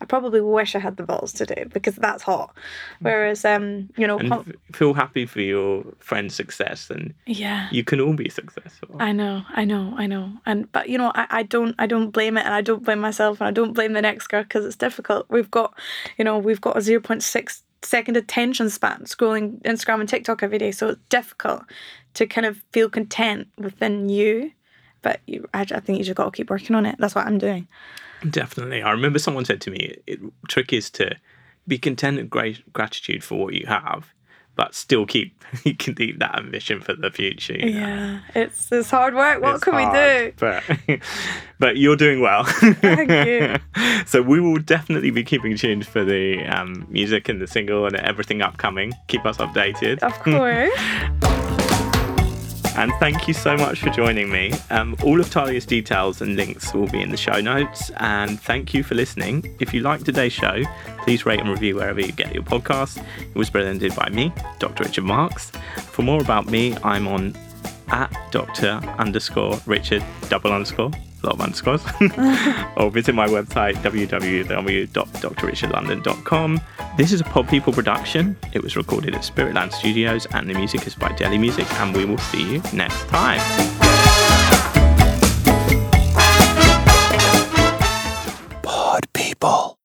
I 0.00 0.06
probably 0.06 0.40
wish 0.40 0.74
I 0.74 0.78
had 0.78 0.96
the 0.96 1.02
balls 1.02 1.32
to 1.34 1.46
do 1.46 1.66
because 1.72 1.96
that's 1.96 2.22
hot. 2.22 2.54
Whereas 3.00 3.44
um, 3.44 3.90
you 3.96 4.06
know, 4.06 4.18
com- 4.18 4.52
feel 4.72 4.94
happy 4.94 5.26
for 5.26 5.40
your 5.40 5.84
friend's 5.98 6.34
success, 6.34 6.88
and 6.88 7.12
yeah. 7.26 7.68
you 7.70 7.84
can 7.84 8.00
all 8.00 8.14
be 8.14 8.30
successful. 8.30 8.96
I 8.98 9.12
know, 9.12 9.42
I 9.50 9.64
know, 9.64 9.94
I 9.96 10.06
know, 10.06 10.32
and 10.46 10.70
but 10.72 10.88
you 10.88 10.96
know, 10.96 11.12
I, 11.14 11.26
I 11.30 11.42
don't, 11.42 11.74
I 11.78 11.86
don't 11.86 12.10
blame 12.10 12.38
it, 12.38 12.46
and 12.46 12.54
I 12.54 12.62
don't 12.62 12.84
blame 12.84 13.00
myself, 13.00 13.40
and 13.40 13.48
I 13.48 13.50
don't 13.50 13.74
blame 13.74 13.92
the 13.92 14.02
next 14.02 14.28
girl 14.28 14.42
because 14.42 14.64
it's 14.64 14.76
difficult. 14.76 15.26
We've 15.28 15.50
got, 15.50 15.78
you 16.16 16.24
know, 16.24 16.38
we've 16.38 16.60
got 16.60 16.76
a 16.76 16.80
zero 16.80 17.00
point 17.00 17.22
six 17.22 17.62
second 17.82 18.16
attention 18.16 18.70
span 18.70 19.04
scrolling 19.04 19.62
Instagram 19.62 20.00
and 20.00 20.08
TikTok 20.08 20.42
every 20.42 20.58
day, 20.58 20.72
so 20.72 20.88
it's 20.88 21.00
difficult 21.10 21.62
to 22.14 22.26
kind 22.26 22.46
of 22.46 22.62
feel 22.72 22.88
content 22.88 23.48
within 23.58 24.08
you. 24.08 24.52
But 25.02 25.20
you, 25.26 25.48
I, 25.54 25.60
I 25.60 25.80
think 25.80 25.98
you 25.98 26.04
just 26.04 26.16
got 26.16 26.24
to 26.24 26.30
keep 26.30 26.50
working 26.50 26.74
on 26.76 26.86
it. 26.86 26.96
That's 26.98 27.14
what 27.14 27.26
I'm 27.26 27.38
doing. 27.38 27.68
Definitely. 28.28 28.82
I 28.82 28.90
remember 28.90 29.18
someone 29.18 29.44
said 29.44 29.60
to 29.62 29.70
me, 29.70 29.96
it, 30.06 30.18
trick 30.48 30.72
is 30.72 30.90
to 30.90 31.16
be 31.66 31.78
content 31.78 32.18
and 32.18 32.30
gratitude 32.30 33.22
for 33.22 33.38
what 33.38 33.54
you 33.54 33.66
have, 33.66 34.12
but 34.56 34.74
still 34.74 35.06
keep 35.06 35.44
you 35.64 35.74
can 35.76 35.94
keep 35.94 36.18
that 36.18 36.36
ambition 36.36 36.80
for 36.80 36.94
the 36.94 37.10
future. 37.10 37.52
you 37.54 37.74
know. 37.74 37.78
Yeah, 37.78 38.20
it's 38.34 38.72
it's 38.72 38.90
hard 38.90 39.14
work. 39.14 39.40
What 39.40 39.54
It's 39.56 39.64
can 39.64 39.76
we 39.76 39.84
do? 39.84 40.32
But 40.36 41.00
but 41.60 41.76
you're 41.76 41.96
doing 41.96 42.20
well. 42.20 42.44
Thank 42.44 43.10
you. 43.28 43.56
so 44.06 44.20
we 44.20 44.40
will 44.40 44.58
definitely 44.58 45.10
be 45.10 45.22
keeping 45.22 45.56
tuned 45.56 45.86
for 45.86 46.04
the 46.04 46.44
um, 46.46 46.86
music 46.90 47.28
and 47.28 47.40
the 47.40 47.46
single 47.46 47.86
and 47.86 47.94
everything 47.96 48.42
upcoming. 48.42 48.92
Keep 49.06 49.26
us 49.26 49.36
updated. 49.36 50.00
Of 50.00 50.18
course. 50.20 51.37
And 52.78 52.92
thank 53.00 53.26
you 53.26 53.34
so 53.34 53.56
much 53.56 53.80
for 53.80 53.90
joining 53.90 54.30
me. 54.30 54.52
Um, 54.70 54.96
all 55.02 55.18
of 55.18 55.28
Tallia's 55.30 55.66
details 55.66 56.22
and 56.22 56.36
links 56.36 56.72
will 56.72 56.86
be 56.86 57.02
in 57.02 57.10
the 57.10 57.16
show 57.16 57.40
notes. 57.40 57.90
And 57.96 58.40
thank 58.40 58.72
you 58.72 58.84
for 58.84 58.94
listening. 58.94 59.52
If 59.58 59.74
you 59.74 59.80
liked 59.80 60.04
today's 60.04 60.32
show, 60.32 60.62
please 60.98 61.26
rate 61.26 61.40
and 61.40 61.50
review 61.50 61.74
wherever 61.74 62.00
you 62.00 62.12
get 62.12 62.32
your 62.32 62.44
podcast. 62.44 63.04
It 63.18 63.34
was 63.34 63.50
presented 63.50 63.96
by 63.96 64.08
me, 64.10 64.32
Dr. 64.60 64.84
Richard 64.84 65.02
Marks. 65.02 65.50
For 65.90 66.02
more 66.02 66.20
about 66.20 66.46
me, 66.46 66.76
I'm 66.84 67.08
on 67.08 67.36
at 67.88 68.16
Dr. 68.30 68.80
underscore 68.96 69.58
Richard 69.66 70.04
double 70.28 70.52
underscore, 70.52 70.92
a 71.22 71.26
lot 71.26 71.34
of 71.34 71.40
underscores. 71.40 71.82
or 72.76 72.90
visit 72.90 73.14
my 73.14 73.26
website, 73.26 73.74
www.drrichardlondon.com. 73.76 76.60
This 76.96 77.12
is 77.12 77.20
a 77.20 77.24
Pod 77.24 77.48
People 77.48 77.72
production. 77.72 78.36
It 78.52 78.62
was 78.62 78.76
recorded 78.76 79.14
at 79.14 79.22
Spiritland 79.22 79.72
Studios, 79.72 80.26
and 80.32 80.48
the 80.48 80.54
music 80.54 80.86
is 80.86 80.94
by 80.94 81.10
Deli 81.12 81.38
Music, 81.38 81.66
and 81.74 81.96
we 81.96 82.04
will 82.04 82.18
see 82.18 82.54
you 82.54 82.62
next 82.72 83.08
time. 83.08 83.40
Pod 88.62 89.00
people. 89.12 89.77